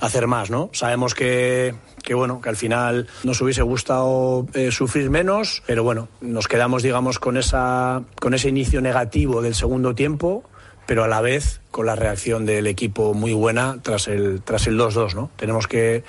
hacer 0.00 0.26
más, 0.26 0.50
¿no? 0.50 0.70
Sabemos 0.72 1.14
que, 1.14 1.74
que 2.02 2.14
bueno, 2.14 2.40
que 2.40 2.48
al 2.48 2.56
final 2.56 3.06
nos 3.24 3.40
hubiese 3.40 3.62
gustado 3.62 4.46
eh, 4.54 4.70
sufrir 4.70 5.10
menos, 5.10 5.62
pero 5.66 5.82
bueno, 5.84 6.08
nos 6.20 6.48
quedamos, 6.48 6.82
digamos, 6.82 7.18
con 7.18 7.36
esa, 7.36 8.02
con 8.20 8.34
ese 8.34 8.48
inicio 8.48 8.80
negativo 8.80 9.42
del 9.42 9.54
segundo 9.54 9.94
tiempo 9.94 10.44
pero 10.86 11.02
a 11.02 11.08
la 11.08 11.20
vez 11.20 11.60
con 11.72 11.86
la 11.86 11.96
reacción 11.96 12.46
del 12.46 12.68
equipo 12.68 13.12
muy 13.12 13.32
buena 13.32 13.78
tras 13.82 14.06
el 14.06 14.40
tras 14.42 14.68
el 14.68 14.78
2-2, 14.78 15.14
¿no? 15.14 15.30
Tenemos 15.36 15.66
que 15.66 16.04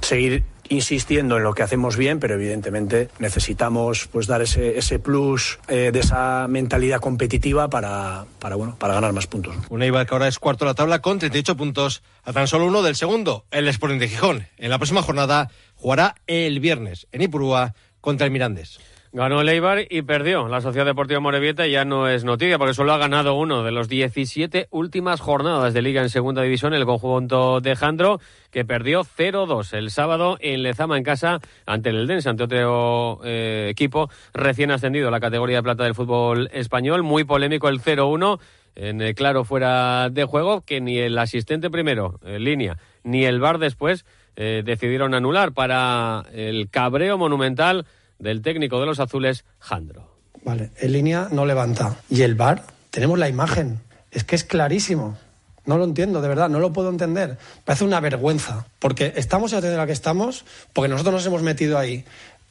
seguir 0.00 0.44
insistiendo 0.68 1.36
en 1.36 1.42
lo 1.42 1.54
que 1.54 1.62
hacemos 1.62 1.96
bien, 1.96 2.20
pero 2.20 2.34
evidentemente 2.34 3.08
necesitamos 3.18 4.08
pues 4.10 4.26
dar 4.26 4.42
ese, 4.42 4.78
ese 4.78 4.98
plus 4.98 5.58
eh, 5.68 5.90
de 5.92 6.00
esa 6.00 6.46
mentalidad 6.48 7.00
competitiva 7.00 7.68
para, 7.68 8.26
para, 8.38 8.56
bueno, 8.56 8.76
para 8.78 8.94
ganar 8.94 9.12
más 9.12 9.26
puntos. 9.26 9.54
Un 9.68 9.82
Eibar 9.82 10.06
que 10.06 10.14
ahora 10.14 10.28
es 10.28 10.38
cuarto 10.38 10.64
de 10.64 10.70
la 10.70 10.74
tabla 10.74 11.00
con 11.00 11.18
38 11.18 11.56
puntos, 11.56 12.02
a 12.24 12.32
tan 12.32 12.46
solo 12.48 12.66
uno 12.66 12.82
del 12.82 12.96
segundo, 12.96 13.44
el 13.50 13.68
Sporting 13.68 13.98
de 13.98 14.08
Gijón. 14.08 14.46
En 14.56 14.70
la 14.70 14.78
próxima 14.78 15.02
jornada 15.02 15.50
jugará 15.76 16.14
el 16.26 16.60
viernes 16.60 17.06
en 17.12 17.22
Ipurúa 17.22 17.74
contra 18.00 18.26
el 18.26 18.32
Mirandés. 18.32 18.80
Ganó 19.14 19.42
el 19.42 19.48
Eibar 19.48 19.86
y 19.90 20.02
perdió. 20.02 20.48
La 20.48 20.60
Sociedad 20.60 20.84
Deportiva 20.84 21.20
Morevieta 21.20 21.68
ya 21.68 21.84
no 21.84 22.08
es 22.08 22.24
noticia 22.24 22.58
porque 22.58 22.74
solo 22.74 22.92
ha 22.92 22.98
ganado 22.98 23.36
uno 23.36 23.62
de 23.62 23.70
los 23.70 23.88
17 23.88 24.66
últimas 24.72 25.20
jornadas 25.20 25.72
de 25.72 25.82
liga 25.82 26.02
en 26.02 26.10
segunda 26.10 26.42
división, 26.42 26.74
el 26.74 26.84
conjunto 26.84 27.60
de 27.60 27.76
Jandro, 27.76 28.18
que 28.50 28.64
perdió 28.64 29.04
0-2 29.04 29.72
el 29.74 29.92
sábado 29.92 30.36
en 30.40 30.64
Lezama 30.64 30.98
en 30.98 31.04
casa 31.04 31.38
ante 31.64 31.90
el 31.90 31.98
Eldense, 31.98 32.28
ante 32.28 32.42
otro 32.42 33.20
eh, 33.22 33.68
equipo 33.70 34.10
recién 34.32 34.72
ascendido 34.72 35.06
a 35.06 35.12
la 35.12 35.20
categoría 35.20 35.58
de 35.58 35.62
plata 35.62 35.84
del 35.84 35.94
fútbol 35.94 36.50
español. 36.52 37.04
Muy 37.04 37.22
polémico 37.22 37.68
el 37.68 37.80
0-1 37.80 38.40
en 38.74 39.00
el 39.00 39.14
claro 39.14 39.44
fuera 39.44 40.10
de 40.10 40.24
juego 40.24 40.62
que 40.62 40.80
ni 40.80 40.98
el 40.98 41.16
asistente 41.18 41.70
primero 41.70 42.18
en 42.24 42.42
línea 42.42 42.78
ni 43.04 43.24
el 43.26 43.38
VAR 43.38 43.58
después 43.58 44.04
eh, 44.34 44.62
decidieron 44.64 45.14
anular 45.14 45.52
para 45.52 46.24
el 46.32 46.68
cabreo 46.68 47.16
monumental 47.16 47.86
del 48.24 48.42
técnico 48.42 48.80
de 48.80 48.86
los 48.86 48.98
azules, 48.98 49.44
Jandro. 49.60 50.10
Vale, 50.44 50.70
en 50.80 50.92
línea 50.92 51.28
no 51.30 51.46
levanta. 51.46 51.96
Y 52.10 52.22
el 52.22 52.34
bar, 52.34 52.64
tenemos 52.90 53.18
la 53.18 53.28
imagen. 53.28 53.80
Es 54.10 54.24
que 54.24 54.34
es 54.34 54.42
clarísimo. 54.42 55.16
No 55.66 55.78
lo 55.78 55.84
entiendo, 55.84 56.20
de 56.20 56.28
verdad, 56.28 56.48
no 56.48 56.58
lo 56.58 56.72
puedo 56.72 56.90
entender. 56.90 57.38
Parece 57.64 57.84
una 57.84 58.00
vergüenza, 58.00 58.66
porque 58.80 59.12
estamos 59.16 59.52
en 59.52 59.76
la 59.76 59.86
que 59.86 59.92
estamos, 59.92 60.44
porque 60.72 60.88
nosotros 60.88 61.14
nos 61.14 61.26
hemos 61.26 61.42
metido 61.42 61.78
ahí. 61.78 62.04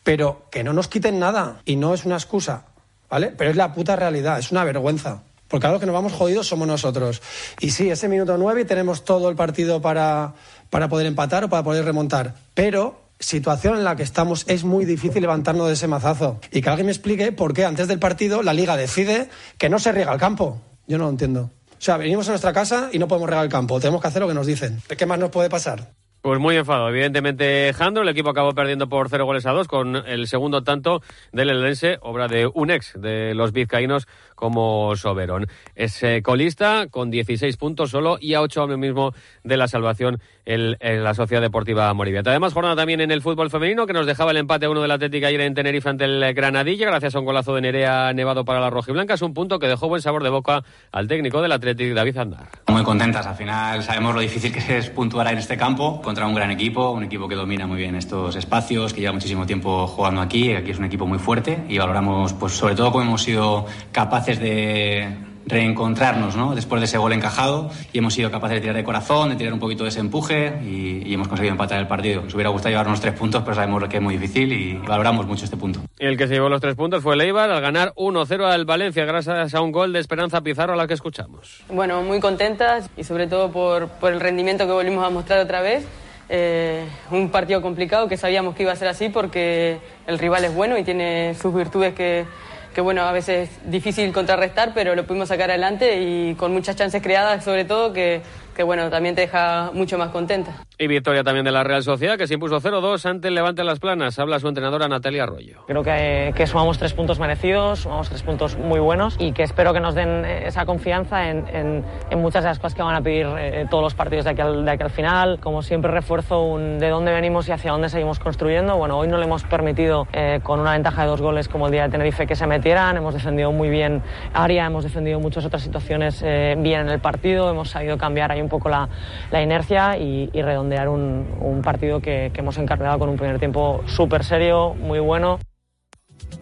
Pero 0.04 0.48
que 0.52 0.64
no 0.64 0.74
nos 0.74 0.88
quiten 0.88 1.20
nada, 1.20 1.62
y 1.66 1.76
no 1.76 1.94
es 1.94 2.06
una 2.06 2.16
excusa, 2.16 2.66
¿vale? 3.10 3.34
Pero 3.38 3.52
es 3.52 3.56
la 3.56 3.74
puta 3.74 3.96
realidad, 3.96 4.40
es 4.40 4.52
una 4.52 4.64
vergüenza. 4.64 5.24
Porque 5.48 5.68
ahora 5.68 5.74
los 5.76 5.82
que 5.82 5.86
nos 5.86 5.94
vamos 5.94 6.14
jodidos 6.14 6.48
somos 6.48 6.68
nosotros. 6.68 7.22
Y 7.60 7.70
sí, 7.70 7.90
ese 7.90 8.08
minuto 8.08 8.38
nueve 8.38 8.62
y 8.62 8.66
tenemos 8.66 9.06
todo 9.06 9.30
el 9.30 9.36
partido 9.36 9.82
para, 9.82 10.34
para 10.72 10.90
poder 10.90 11.06
empatar 11.06 11.44
o 11.44 11.50
para 11.50 11.64
poder 11.64 11.86
remontar. 11.86 12.34
Pero 12.56 13.03
situación 13.20 13.78
en 13.78 13.84
la 13.84 13.96
que 13.96 14.04
estamos 14.04 14.46
es 14.48 14.64
muy 14.64 14.86
difícil 14.86 15.22
levantarnos 15.22 15.68
de 15.68 15.74
ese 15.74 15.88
mazazo. 15.88 16.40
Y 16.52 16.62
que 16.62 16.70
alguien 16.70 16.88
me 16.88 16.92
explique 16.92 17.32
por 17.32 17.54
qué 17.54 17.66
antes 17.66 17.88
del 17.88 18.00
partido 18.00 18.44
la 18.44 18.54
liga 18.54 18.78
decide 18.78 19.30
que 19.58 19.70
no 19.70 19.80
se 19.80 19.92
riega 19.92 20.14
el 20.14 20.20
campo. 20.20 20.62
Yo 20.88 20.98
no 20.98 21.06
lo 21.06 21.10
entiendo. 21.10 21.52
O 21.72 21.86
sea, 21.86 21.98
venimos 21.98 22.28
a 22.28 22.32
nuestra 22.32 22.54
casa 22.54 22.90
y 22.92 23.00
no 23.00 23.08
podemos 23.08 23.30
regar 23.30 23.44
el 23.44 23.52
campo. 23.52 23.80
Tenemos 23.80 24.02
que 24.02 24.08
hacer 24.08 24.22
lo 24.22 24.28
que 24.28 24.34
nos 24.34 24.48
dicen. 24.48 24.82
¿Qué 24.98 25.06
más 25.06 25.20
nos 25.20 25.32
puede 25.32 25.50
pasar? 25.50 25.94
Pues 26.24 26.40
muy 26.40 26.56
enfadado, 26.56 26.88
evidentemente, 26.88 27.74
Jandro. 27.74 28.04
El 28.04 28.08
equipo 28.08 28.30
acabó 28.30 28.54
perdiendo 28.54 28.88
por 28.88 29.10
cero 29.10 29.26
goles 29.26 29.46
a 29.46 29.52
dos 29.52 29.68
con 29.68 29.98
el 29.98 30.28
segundo 30.28 30.64
tanto 30.64 31.02
del 31.34 31.50
Eldense, 31.50 31.98
obra 32.00 32.30
de 32.30 32.48
un 32.48 32.72
ex 32.72 32.94
de 32.96 33.36
los 33.36 33.52
vizcaínos 33.52 34.08
como 34.44 34.94
Soberón. 34.98 35.48
Es 35.74 36.04
eh, 36.04 36.22
colista 36.22 36.88
con 36.92 37.10
16 37.10 37.56
puntos 37.56 37.92
solo 37.92 38.18
y 38.20 38.34
a 38.34 38.42
8 38.42 38.60
ahora 38.60 38.76
mismo 38.76 39.14
de 39.46 39.56
la 39.56 39.70
salvación 39.70 40.20
el, 40.44 40.78
la 40.82 41.14
Sociedad 41.14 41.42
Deportiva 41.42 41.94
Morivieta. 41.94 42.32
Además, 42.32 42.52
jornada 42.52 42.76
también 42.76 43.00
en 43.00 43.12
el 43.12 43.22
fútbol 43.22 43.50
femenino 43.50 43.88
que 43.88 43.94
nos 43.94 44.06
dejaba 44.06 44.32
el 44.32 44.38
empate 44.38 44.66
a 44.66 44.70
uno 44.70 44.82
del 44.82 44.92
Atlético 44.92 45.28
ayer 45.28 45.40
en 45.40 45.54
Tenerife 45.54 45.88
ante 45.88 46.04
el 46.04 46.34
Granadilla, 46.34 46.88
gracias 46.88 47.16
a 47.16 47.20
un 47.20 47.26
golazo 47.26 47.56
de 47.56 47.62
Nerea 47.62 48.12
Nevado 48.12 48.44
para 48.44 48.60
la 48.60 48.70
Rojiblanca. 48.70 49.14
Es 49.14 49.22
un 49.22 49.34
punto 49.34 49.60
que 49.60 49.68
dejó 49.68 49.88
buen 49.88 50.02
sabor 50.02 50.24
de 50.24 50.30
boca 50.30 50.66
al 50.92 51.08
técnico 51.08 51.42
del 51.42 51.54
Atlético, 51.54 51.96
David 51.96 52.18
Andar. 52.18 52.50
Muy 52.68 52.84
contentas, 52.84 53.26
al 53.26 53.36
final 53.36 53.82
sabemos 53.82 54.14
lo 54.14 54.20
difícil 54.20 54.52
que 54.52 54.78
es 54.78 54.90
puntuar 54.90 55.28
en 55.32 55.38
este 55.38 55.56
campo 55.56 56.02
contra 56.02 56.28
un 56.28 56.36
gran 56.36 56.52
equipo, 56.52 56.92
un 56.92 57.06
equipo 57.06 57.30
que 57.30 57.36
domina 57.36 57.66
muy 57.66 57.78
bien 57.78 57.96
estos 57.96 58.36
espacios, 58.36 58.94
que 58.94 59.00
lleva 59.00 59.14
muchísimo 59.14 59.46
tiempo 59.46 59.88
jugando 59.88 60.20
aquí, 60.20 60.52
aquí 60.52 60.72
es 60.72 60.80
un 60.80 60.86
equipo 60.86 61.08
muy 61.08 61.20
fuerte 61.20 61.64
y 61.70 61.78
valoramos 61.78 62.34
pues 62.34 62.52
sobre 62.52 62.76
todo 62.76 62.92
cómo 62.92 63.06
hemos 63.06 63.24
sido 63.24 63.66
capaces 63.94 64.33
de 64.40 65.08
reencontrarnos 65.46 66.36
¿no? 66.36 66.56
después 66.56 66.80
de 66.82 66.86
ese 66.86 66.98
gol 66.98 67.14
encajado 67.14 67.70
y 67.92 67.98
hemos 67.98 68.14
sido 68.14 68.32
capaces 68.32 68.56
de 68.56 68.62
tirar 68.62 68.76
de 68.76 68.84
corazón, 68.84 69.30
de 69.30 69.36
tirar 69.36 69.54
un 69.54 69.60
poquito 69.60 69.84
de 69.84 69.90
ese 69.90 70.00
empuje 70.00 70.54
y, 70.64 71.14
hemos 71.14 71.28
conseguido 71.28 71.52
empatar 71.52 71.80
el 71.80 71.88
partido. 71.88 72.24
Nos 72.24 72.34
hubiera 72.34 72.50
gustado 72.50 72.72
llevarnos 72.72 73.00
tres 73.00 73.14
puntos, 73.14 73.44
pero 73.44 73.54
sabemos 73.54 73.88
que 73.88 73.98
es 73.98 74.02
muy 74.02 74.18
difícil 74.18 74.52
y 74.52 74.74
valoramos 74.74 75.28
mucho 75.28 75.46
este 75.46 75.58
punto. 75.58 75.82
El 76.00 76.18
que 76.18 76.28
se 76.28 76.34
llevó 76.34 76.50
los 76.50 76.60
tres 76.60 76.74
puntos 76.74 77.04
fue 77.04 77.16
Leibar 77.16 77.52
al 77.52 77.62
ganar 77.62 77.94
1-0 77.96 78.46
al 78.46 78.66
Valencia 78.66 79.06
gracias 79.06 79.54
a 79.54 79.62
un 79.62 79.72
gol 79.72 79.94
de 79.94 80.00
Esperanza 80.00 80.42
Pizarro 80.42 80.74
a 80.74 80.76
la 80.76 80.88
que 80.88 80.96
escuchamos. 80.96 81.64
Bueno, 81.70 82.02
muy 82.02 82.20
contentas 82.20 82.90
y 82.98 83.04
sobre 83.04 83.28
todo 83.28 83.52
por, 83.52 83.90
por 83.90 84.12
el 84.12 84.20
rendimiento 84.20 84.66
que 84.66 84.72
volvimos 84.72 85.06
a 85.06 85.12
mostrar 85.12 85.40
otra 85.40 85.62
vez 85.62 85.86
eh, 86.30 86.86
un 87.12 87.30
partido 87.30 87.62
complicado 87.62 88.08
que 88.08 88.18
sabíamos 88.18 88.56
que 88.56 88.64
iba 88.64 88.72
a 88.72 88.76
ser 88.76 88.88
así 88.88 89.10
porque 89.10 89.78
el 90.08 90.18
rival 90.18 90.46
es 90.46 90.56
bueno 90.56 90.78
y 90.78 90.84
tiene 90.84 91.36
sus 91.36 91.54
virtudes 91.54 91.94
que, 91.94 92.26
que 92.74 92.82
bueno, 92.82 93.04
a 93.04 93.12
veces 93.12 93.50
es 93.50 93.72
difícil 93.72 94.12
contrarrestar, 94.12 94.74
pero 94.74 94.96
lo 94.96 95.06
pudimos 95.06 95.30
sacar 95.30 95.50
adelante 95.50 96.02
y 96.02 96.36
con 96.36 96.52
muchas 96.52 96.76
chances 96.76 97.02
creadas 97.02 97.44
sobre 97.44 97.66
todo 97.66 97.94
que 97.94 98.22
que 98.54 98.64
bueno, 98.64 98.90
también 98.90 99.16
te 99.16 99.22
deja 99.22 99.72
mucho 99.74 99.98
más 99.98 100.10
contenta. 100.10 100.64
Y 100.84 100.88
victoria 100.88 101.24
también 101.24 101.46
de 101.46 101.52
la 101.52 101.64
Real 101.64 101.82
Sociedad, 101.82 102.18
que 102.18 102.28
se 102.28 102.34
impuso 102.34 102.60
0-2 102.60 103.06
ante 103.06 103.30
el 103.30 103.36
Levante 103.36 103.64
Las 103.64 103.80
Planas. 103.80 104.20
Habla 104.20 104.42
su 104.42 104.50
entrenadora 104.50 104.90
Natalia 104.90 105.24
Arroyo. 105.24 105.64
Creo 105.66 105.82
que, 105.82 106.34
que, 106.36 106.46
sumamos 106.46 106.78
tres 106.78 106.94
puntos 106.94 107.22
merecidos, 107.22 107.80
sumamos 107.80 108.10
tres 108.10 108.22
puntos 108.22 108.58
muy 108.58 108.82
buenos 108.82 109.16
y 109.18 109.32
que 109.32 109.44
espero 109.44 109.72
que 109.72 109.80
nos 109.80 109.96
den 109.96 110.26
esa 110.26 110.66
confianza 110.66 111.30
en, 111.30 111.48
en, 111.48 111.86
en 112.10 112.20
muchas 112.20 112.44
de 112.44 112.50
las 112.50 112.60
cosas 112.60 112.76
que 112.76 112.84
van 112.84 112.96
a 112.96 113.02
pedir 113.02 113.28
eh, 113.40 113.66
todos 113.72 113.82
los 113.82 113.94
partidos 113.94 114.26
de 114.26 114.32
aquí, 114.32 114.42
al, 114.42 114.66
de 114.66 114.72
aquí 114.72 114.84
al 114.84 114.90
final. 114.90 115.40
Como 115.40 115.62
siempre 115.62 115.90
refuerzo 115.90 116.42
un, 116.44 116.80
de 116.80 116.90
dónde 116.90 117.14
venimos 117.14 117.48
y 117.48 117.54
hacia 117.54 117.72
dónde 117.72 117.88
seguimos 117.88 118.20
construyendo. 118.20 118.76
Bueno, 118.76 118.98
hoy 118.98 119.08
no 119.08 119.18
le 119.18 119.24
hemos 119.24 119.46
permitido 119.46 120.06
eh, 120.12 120.42
con 120.44 120.60
una 120.60 120.74
ventaja 120.74 121.04
de 121.04 121.08
dos 121.08 121.22
goles 121.22 121.48
como 121.48 121.68
el 121.68 121.72
día 121.72 121.84
de 121.84 121.92
Tenerife 121.92 122.28
que 122.28 122.36
se 122.36 122.46
metieran. 122.46 122.98
Hemos 122.98 123.14
defendido 123.14 123.54
muy 123.54 123.70
bien 123.70 124.02
área, 124.34 124.66
hemos 124.66 124.84
defendido 124.84 125.22
muchas 125.22 125.46
otras 125.46 125.62
situaciones 125.62 126.22
eh, 126.26 126.56
bien 126.58 126.82
en 126.82 126.90
el 126.90 127.00
partido, 127.00 127.50
hemos 127.50 127.70
sabido 127.70 127.98
cambiar 127.98 128.34
ahí 128.34 128.42
un 128.42 128.50
poco 128.50 128.68
la, 128.68 128.90
la 129.32 129.42
inercia 129.42 129.98
y, 129.98 130.30
y 130.34 130.42
redondear 130.42 130.73
un, 130.90 131.28
un 131.40 131.62
partido 131.62 132.00
que, 132.00 132.32
que, 132.34 132.42
hemos 132.42 132.58
encarnado 132.58 133.00
con 133.00 133.10
un 133.10 133.18
primer 133.18 133.40
tiempo 133.40 133.84
súper 133.86 134.24
serio, 134.24 134.74
muy 134.74 135.00
bueno. 135.00 135.40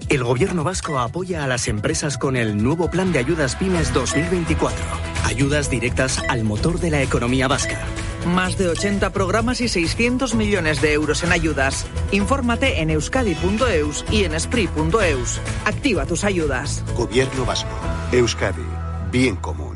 El 0.09 0.23
gobierno 0.23 0.63
vasco 0.63 0.99
apoya 0.99 1.43
a 1.43 1.47
las 1.47 1.67
empresas 1.67 2.17
con 2.17 2.35
el 2.35 2.61
nuevo 2.61 2.89
plan 2.89 3.13
de 3.13 3.19
ayudas 3.19 3.55
pymes 3.55 3.93
2024. 3.93 4.77
Ayudas 5.25 5.69
directas 5.69 6.21
al 6.27 6.43
motor 6.43 6.79
de 6.79 6.91
la 6.91 7.01
economía 7.01 7.47
vasca. 7.47 7.79
Más 8.25 8.57
de 8.57 8.67
80 8.67 9.11
programas 9.11 9.61
y 9.61 9.67
600 9.67 10.35
millones 10.35 10.81
de 10.81 10.93
euros 10.93 11.23
en 11.23 11.31
ayudas. 11.31 11.87
Infórmate 12.11 12.81
en 12.81 12.89
euskadi.eus 12.89 14.05
y 14.11 14.25
en 14.25 14.37
spri.eus. 14.39 15.39
Activa 15.65 16.05
tus 16.05 16.23
ayudas. 16.23 16.83
Gobierno 16.95 17.45
vasco. 17.45 17.75
Euskadi. 18.11 18.65
Bien 19.11 19.37
común. 19.37 19.70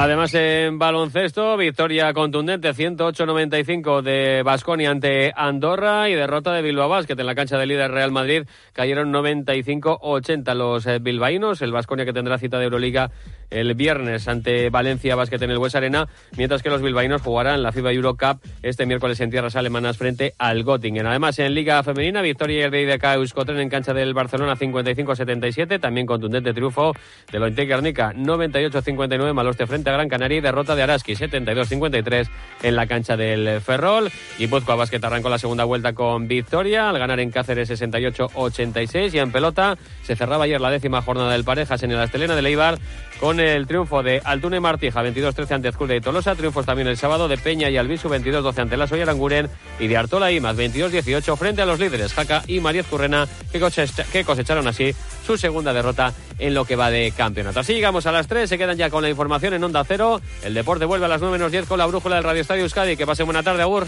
Además, 0.00 0.32
en 0.34 0.78
baloncesto, 0.78 1.56
victoria 1.56 2.12
contundente 2.12 2.72
108-95 2.72 4.00
de 4.00 4.44
Basconia 4.44 4.92
ante 4.92 5.32
Andorra 5.34 6.08
y 6.08 6.14
derrota 6.14 6.52
de 6.52 6.62
Bilbao 6.62 6.88
Basket 6.88 7.18
en 7.18 7.26
la 7.26 7.34
cancha 7.34 7.58
del 7.58 7.70
líder 7.70 7.90
Real 7.90 8.12
Madrid. 8.12 8.44
Cayeron 8.72 9.12
95-80 9.12 10.54
los 10.54 10.86
eh, 10.86 11.00
bilbaínos. 11.00 11.62
El 11.62 11.72
Basconia 11.72 12.04
que 12.04 12.12
tendrá 12.12 12.38
cita 12.38 12.60
de 12.60 12.66
Euroliga 12.66 13.10
el 13.50 13.74
viernes 13.74 14.28
ante 14.28 14.70
Valencia 14.70 15.16
Basket 15.16 15.42
en 15.42 15.50
el 15.50 15.58
West 15.58 15.74
Arena, 15.74 16.06
mientras 16.36 16.62
que 16.62 16.70
los 16.70 16.82
bilbaínos 16.82 17.22
jugarán 17.22 17.62
la 17.62 17.72
FIBA 17.72 17.92
Euro 17.92 18.16
Cup 18.16 18.40
este 18.62 18.86
miércoles 18.86 19.18
en 19.20 19.30
tierras 19.30 19.56
alemanas 19.56 19.96
frente 19.96 20.34
al 20.38 20.62
Göttingen. 20.62 21.06
Además, 21.06 21.38
en 21.40 21.54
Liga 21.54 21.82
Femenina, 21.82 22.22
victoria 22.22 22.66
el 22.66 22.70
BIDK 22.70 23.02
Euskotren 23.14 23.58
en 23.58 23.68
cancha 23.68 23.94
del 23.94 24.14
Barcelona 24.14 24.54
55-77, 24.54 25.80
también 25.80 26.06
contundente 26.06 26.52
triunfo 26.52 26.92
de 27.32 27.38
Lointe 27.38 27.64
Guernica 27.64 28.12
98-59, 28.12 29.32
Maloste 29.32 29.66
frente 29.66 29.87
Gran 29.92 30.08
Canaria 30.08 30.38
y 30.38 30.40
derrota 30.40 30.74
de 30.74 30.82
Araski 30.82 31.14
72-53 31.14 32.28
en 32.62 32.76
la 32.76 32.86
cancha 32.86 33.16
del 33.16 33.60
Ferrol. 33.60 34.10
Y 34.38 34.48
Guipúzcoa 34.48 34.76
Basket 34.76 35.04
arrancó 35.04 35.28
la 35.28 35.38
segunda 35.38 35.64
vuelta 35.64 35.92
con 35.92 36.26
victoria 36.28 36.88
al 36.88 36.98
ganar 36.98 37.20
en 37.20 37.30
Cáceres 37.30 37.70
68-86 37.70 39.14
y 39.14 39.18
en 39.18 39.30
pelota 39.30 39.76
se 40.02 40.16
cerraba 40.16 40.44
ayer 40.44 40.60
la 40.60 40.70
décima 40.70 41.02
jornada 41.02 41.32
del 41.32 41.44
Parejas 41.44 41.82
en 41.82 41.90
el 41.92 42.00
Astelena 42.00 42.34
de 42.34 42.42
Leibar 42.42 42.78
con 43.20 43.40
el 43.40 43.66
triunfo 43.66 44.02
de 44.02 44.20
Altune 44.24 44.60
Martija 44.60 45.02
22-13 45.02 45.50
ante 45.52 45.68
Azcurdia 45.68 45.96
y 45.96 46.00
Tolosa, 46.00 46.34
triunfos 46.34 46.66
también 46.66 46.88
el 46.88 46.96
sábado 46.96 47.28
de 47.28 47.36
Peña 47.38 47.68
y 47.70 47.76
Albisu 47.76 48.08
22-12 48.08 48.58
ante 48.58 48.76
la 48.76 48.86
Soya 48.86 49.02
Aranguren 49.02 49.48
y 49.78 49.88
de 49.88 49.96
Artola 49.96 50.30
y 50.32 50.40
más 50.40 50.56
22-18 50.56 51.36
frente 51.36 51.62
a 51.62 51.66
los 51.66 51.78
líderes 51.78 52.12
Jaca 52.12 52.42
y 52.46 52.60
María 52.60 52.82
Currena 52.82 53.26
que 53.52 54.24
cosecharon 54.24 54.66
así 54.66 54.94
su 55.26 55.36
segunda 55.36 55.72
derrota 55.72 56.12
en 56.38 56.54
lo 56.54 56.64
que 56.64 56.76
va 56.76 56.90
de 56.90 57.12
campeonato. 57.16 57.60
Así 57.60 57.74
llegamos 57.74 58.06
a 58.06 58.12
las 58.12 58.28
3, 58.28 58.48
se 58.48 58.58
quedan 58.58 58.76
ya 58.76 58.90
con 58.90 59.02
la 59.02 59.10
información 59.10 59.54
en 59.54 59.64
Onda 59.64 59.84
Cero. 59.84 60.20
El 60.42 60.54
deporte 60.54 60.84
vuelve 60.84 61.06
a 61.06 61.08
las 61.08 61.20
9 61.20 61.36
menos 61.38 61.52
10 61.52 61.66
con 61.66 61.78
la 61.78 61.86
brújula 61.86 62.16
del 62.16 62.24
Radio 62.24 62.42
Estadio 62.42 62.62
Euskadi. 62.62 62.96
Que 62.96 63.06
pase 63.06 63.22
buena 63.24 63.42
tarde, 63.42 63.62
Agur. 63.62 63.86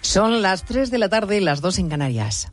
Son 0.00 0.42
las 0.42 0.64
3 0.64 0.90
de 0.92 0.98
la 0.98 1.08
tarde, 1.08 1.40
las 1.40 1.60
2 1.60 1.78
en 1.80 1.88
Canarias. 1.88 2.52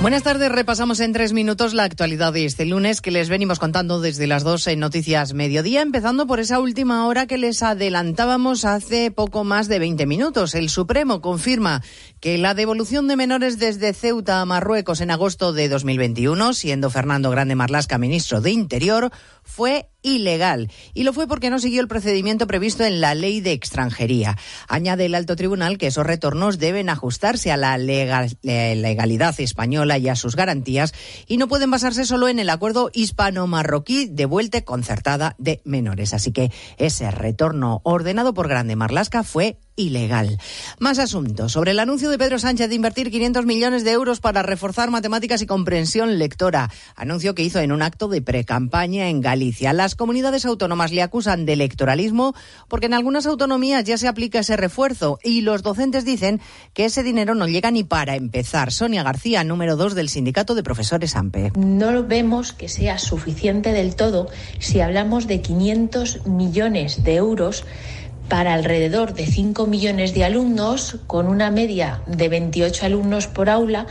Buenas 0.00 0.22
tardes, 0.22 0.52
repasamos 0.52 1.00
en 1.00 1.12
tres 1.12 1.32
minutos 1.32 1.74
la 1.74 1.82
actualidad 1.82 2.32
de 2.32 2.44
este 2.44 2.64
lunes 2.64 3.00
que 3.00 3.10
les 3.10 3.28
venimos 3.28 3.58
contando 3.58 4.00
desde 4.00 4.28
las 4.28 4.44
dos 4.44 4.64
en 4.68 4.78
Noticias 4.78 5.34
Mediodía, 5.34 5.82
empezando 5.82 6.28
por 6.28 6.38
esa 6.38 6.60
última 6.60 7.04
hora 7.08 7.26
que 7.26 7.36
les 7.36 7.64
adelantábamos 7.64 8.64
hace 8.64 9.10
poco 9.10 9.42
más 9.42 9.66
de 9.66 9.80
20 9.80 10.06
minutos. 10.06 10.54
El 10.54 10.70
Supremo 10.70 11.20
confirma 11.20 11.82
que 12.20 12.38
la 12.38 12.54
devolución 12.54 13.08
de 13.08 13.16
menores 13.16 13.58
desde 13.58 13.92
Ceuta 13.92 14.40
a 14.40 14.44
Marruecos 14.44 15.00
en 15.00 15.10
agosto 15.10 15.52
de 15.52 15.68
2021, 15.68 16.54
siendo 16.54 16.90
Fernando 16.90 17.30
Grande 17.30 17.56
Marlasca 17.56 17.98
ministro 17.98 18.40
de 18.40 18.52
Interior, 18.52 19.10
fue 19.42 19.88
ilegal. 20.02 20.70
Y 20.94 21.02
lo 21.02 21.12
fue 21.12 21.26
porque 21.26 21.50
no 21.50 21.58
siguió 21.58 21.80
el 21.80 21.88
procedimiento 21.88 22.46
previsto 22.46 22.84
en 22.84 23.00
la 23.00 23.14
ley 23.14 23.40
de 23.40 23.52
extranjería. 23.52 24.36
Añade 24.68 25.06
el 25.06 25.14
alto 25.16 25.34
tribunal 25.34 25.76
que 25.76 25.88
esos 25.88 26.06
retornos 26.06 26.58
deben 26.58 26.88
ajustarse 26.88 27.50
a 27.50 27.56
la 27.56 27.76
legalidad 27.78 29.34
española 29.40 29.87
y 29.96 30.08
a 30.08 30.16
sus 30.16 30.36
garantías 30.36 30.92
y 31.26 31.38
no 31.38 31.48
pueden 31.48 31.70
basarse 31.70 32.04
solo 32.04 32.28
en 32.28 32.38
el 32.38 32.50
acuerdo 32.50 32.90
hispano-marroquí 32.92 34.08
de 34.08 34.26
vuelta 34.26 34.60
concertada 34.62 35.34
de 35.38 35.62
menores. 35.64 36.12
Así 36.12 36.32
que 36.32 36.52
ese 36.76 37.10
retorno 37.10 37.80
ordenado 37.84 38.34
por 38.34 38.48
Grande 38.48 38.76
Marlasca 38.76 39.22
fue 39.22 39.58
ilegal. 39.78 40.38
Más 40.78 40.98
asuntos. 40.98 41.52
Sobre 41.52 41.70
el 41.70 41.78
anuncio 41.78 42.10
de 42.10 42.18
Pedro 42.18 42.38
Sánchez 42.38 42.68
de 42.68 42.74
invertir 42.74 43.10
500 43.10 43.46
millones 43.46 43.84
de 43.84 43.92
euros 43.92 44.20
para 44.20 44.42
reforzar 44.42 44.90
matemáticas 44.90 45.40
y 45.40 45.46
comprensión 45.46 46.18
lectora. 46.18 46.70
Anuncio 46.96 47.34
que 47.34 47.44
hizo 47.44 47.60
en 47.60 47.72
un 47.72 47.80
acto 47.80 48.08
de 48.08 48.20
precampaña 48.20 49.08
en 49.08 49.20
Galicia. 49.20 49.72
Las 49.72 49.94
comunidades 49.94 50.44
autónomas 50.44 50.92
le 50.92 51.02
acusan 51.02 51.46
de 51.46 51.54
electoralismo 51.54 52.34
porque 52.68 52.86
en 52.86 52.94
algunas 52.94 53.26
autonomías 53.26 53.84
ya 53.84 53.96
se 53.96 54.08
aplica 54.08 54.40
ese 54.40 54.56
refuerzo 54.56 55.18
y 55.22 55.40
los 55.42 55.62
docentes 55.62 56.04
dicen 56.04 56.40
que 56.74 56.84
ese 56.84 57.02
dinero 57.02 57.34
no 57.34 57.46
llega 57.46 57.70
ni 57.70 57.84
para 57.84 58.16
empezar. 58.16 58.72
Sonia 58.72 59.02
García, 59.02 59.44
número 59.44 59.76
2 59.76 59.94
del 59.94 60.08
Sindicato 60.08 60.54
de 60.54 60.62
Profesores 60.62 61.14
AMPE. 61.16 61.52
No 61.56 62.04
vemos 62.04 62.52
que 62.52 62.68
sea 62.68 62.98
suficiente 62.98 63.72
del 63.72 63.94
todo 63.94 64.28
si 64.58 64.80
hablamos 64.80 65.26
de 65.26 65.40
500 65.40 66.26
millones 66.26 67.04
de 67.04 67.14
euros 67.14 67.64
para 68.28 68.54
alrededor 68.54 69.14
de 69.14 69.26
5 69.26 69.66
millones 69.66 70.14
de 70.14 70.24
alumnos, 70.24 70.98
con 71.06 71.26
una 71.26 71.50
media 71.50 72.02
de 72.06 72.28
28 72.28 72.86
alumnos 72.86 73.26
por 73.26 73.48
aula, 73.48 73.86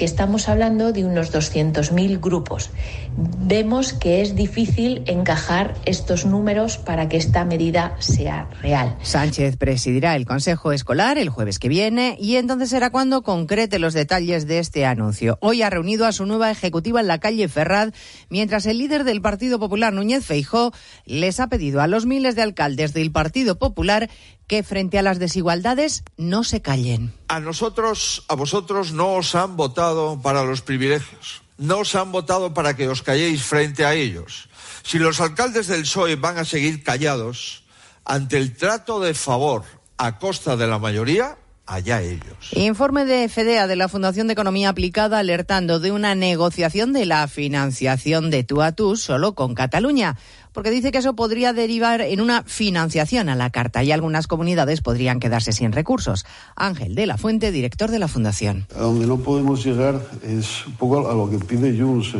que 0.00 0.06
estamos 0.06 0.48
hablando 0.48 0.94
de 0.94 1.04
unos 1.04 1.30
200.000 1.30 2.20
grupos. 2.22 2.70
Vemos 3.18 3.92
que 3.92 4.22
es 4.22 4.34
difícil 4.34 5.02
encajar 5.04 5.74
estos 5.84 6.24
números 6.24 6.78
para 6.78 7.10
que 7.10 7.18
esta 7.18 7.44
medida 7.44 7.96
sea 7.98 8.48
real. 8.62 8.96
Sánchez 9.02 9.58
presidirá 9.58 10.16
el 10.16 10.24
Consejo 10.24 10.72
Escolar 10.72 11.18
el 11.18 11.28
jueves 11.28 11.58
que 11.58 11.68
viene 11.68 12.16
y 12.18 12.36
entonces 12.36 12.70
será 12.70 12.88
cuando 12.88 13.20
concrete 13.20 13.78
los 13.78 13.92
detalles 13.92 14.46
de 14.46 14.60
este 14.60 14.86
anuncio. 14.86 15.36
Hoy 15.42 15.60
ha 15.60 15.68
reunido 15.68 16.06
a 16.06 16.12
su 16.12 16.24
nueva 16.24 16.50
ejecutiva 16.50 17.02
en 17.02 17.06
la 17.06 17.18
calle 17.18 17.46
Ferrad, 17.48 17.92
mientras 18.30 18.64
el 18.64 18.78
líder 18.78 19.04
del 19.04 19.20
Partido 19.20 19.58
Popular, 19.58 19.92
Núñez 19.92 20.24
Feijó, 20.24 20.72
les 21.04 21.40
ha 21.40 21.48
pedido 21.48 21.82
a 21.82 21.86
los 21.86 22.06
miles 22.06 22.36
de 22.36 22.42
alcaldes 22.42 22.94
del 22.94 23.12
Partido 23.12 23.58
Popular 23.58 24.08
que 24.50 24.64
frente 24.64 24.98
a 24.98 25.02
las 25.02 25.20
desigualdades 25.20 26.02
no 26.16 26.42
se 26.42 26.60
callen. 26.60 27.14
A 27.28 27.38
nosotros, 27.38 28.24
a 28.26 28.34
vosotros 28.34 28.90
no 28.90 29.14
os 29.14 29.36
han 29.36 29.56
votado 29.56 30.20
para 30.20 30.42
los 30.42 30.60
privilegios. 30.60 31.42
No 31.56 31.78
os 31.78 31.94
han 31.94 32.10
votado 32.10 32.52
para 32.52 32.74
que 32.74 32.88
os 32.88 33.00
calléis 33.00 33.44
frente 33.44 33.86
a 33.86 33.94
ellos. 33.94 34.48
Si 34.82 34.98
los 34.98 35.20
alcaldes 35.20 35.68
del 35.68 35.82
PSOE 35.82 36.16
van 36.16 36.36
a 36.38 36.44
seguir 36.44 36.82
callados 36.82 37.62
ante 38.04 38.38
el 38.38 38.56
trato 38.56 38.98
de 38.98 39.14
favor 39.14 39.62
a 39.98 40.18
costa 40.18 40.56
de 40.56 40.66
la 40.66 40.80
mayoría, 40.80 41.38
allá 41.70 42.02
ellos. 42.02 42.50
Informe 42.52 43.04
de 43.04 43.28
FEDEA 43.28 43.68
de 43.68 43.76
la 43.76 43.88
Fundación 43.88 44.26
de 44.26 44.32
Economía 44.32 44.70
Aplicada 44.70 45.20
alertando 45.20 45.78
de 45.78 45.92
una 45.92 46.16
negociación 46.16 46.92
de 46.92 47.06
la 47.06 47.28
financiación 47.28 48.30
de 48.30 48.42
tú 48.42 48.62
a 48.62 48.72
tú 48.72 48.96
solo 48.96 49.36
con 49.36 49.54
Cataluña 49.54 50.16
porque 50.52 50.70
dice 50.70 50.92
que 50.92 50.98
eso 50.98 51.14
podría 51.14 51.52
derivar 51.52 52.00
en 52.00 52.20
una 52.20 52.42
financiación 52.44 53.28
a 53.28 53.34
la 53.34 53.50
carta 53.50 53.82
y 53.82 53.92
algunas 53.92 54.26
comunidades 54.26 54.80
podrían 54.80 55.20
quedarse 55.20 55.52
sin 55.52 55.72
recursos. 55.72 56.24
Ángel 56.56 56.94
de 56.94 57.06
la 57.06 57.18
Fuente, 57.18 57.52
director 57.52 57.90
de 57.90 57.98
la 57.98 58.08
Fundación. 58.08 58.66
A 58.74 58.80
donde 58.80 59.06
no 59.06 59.18
podemos 59.18 59.64
llegar 59.64 60.00
es 60.22 60.66
un 60.66 60.74
poco 60.74 61.08
a 61.08 61.14
lo 61.14 61.30
que 61.30 61.38
pide 61.38 61.78
Junts. 61.78 62.14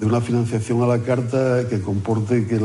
de 0.00 0.06
una 0.06 0.22
financiación 0.22 0.82
a 0.82 0.86
la 0.86 1.00
carta 1.00 1.68
que 1.68 1.82
comporte 1.82 2.46
que 2.46 2.58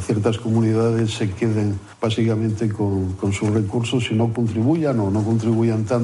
ciertas 0.00 0.38
comunidades 0.38 1.12
se 1.12 1.30
queden 1.30 1.78
básicamente 2.00 2.70
con, 2.70 3.12
con 3.12 3.34
sus 3.34 3.50
recursos 3.50 4.10
y 4.10 4.14
no 4.14 4.32
contribuyan 4.32 4.98
o 5.00 5.10
no 5.10 5.22
contribuyan 5.22 5.84
tanto 5.84 5.88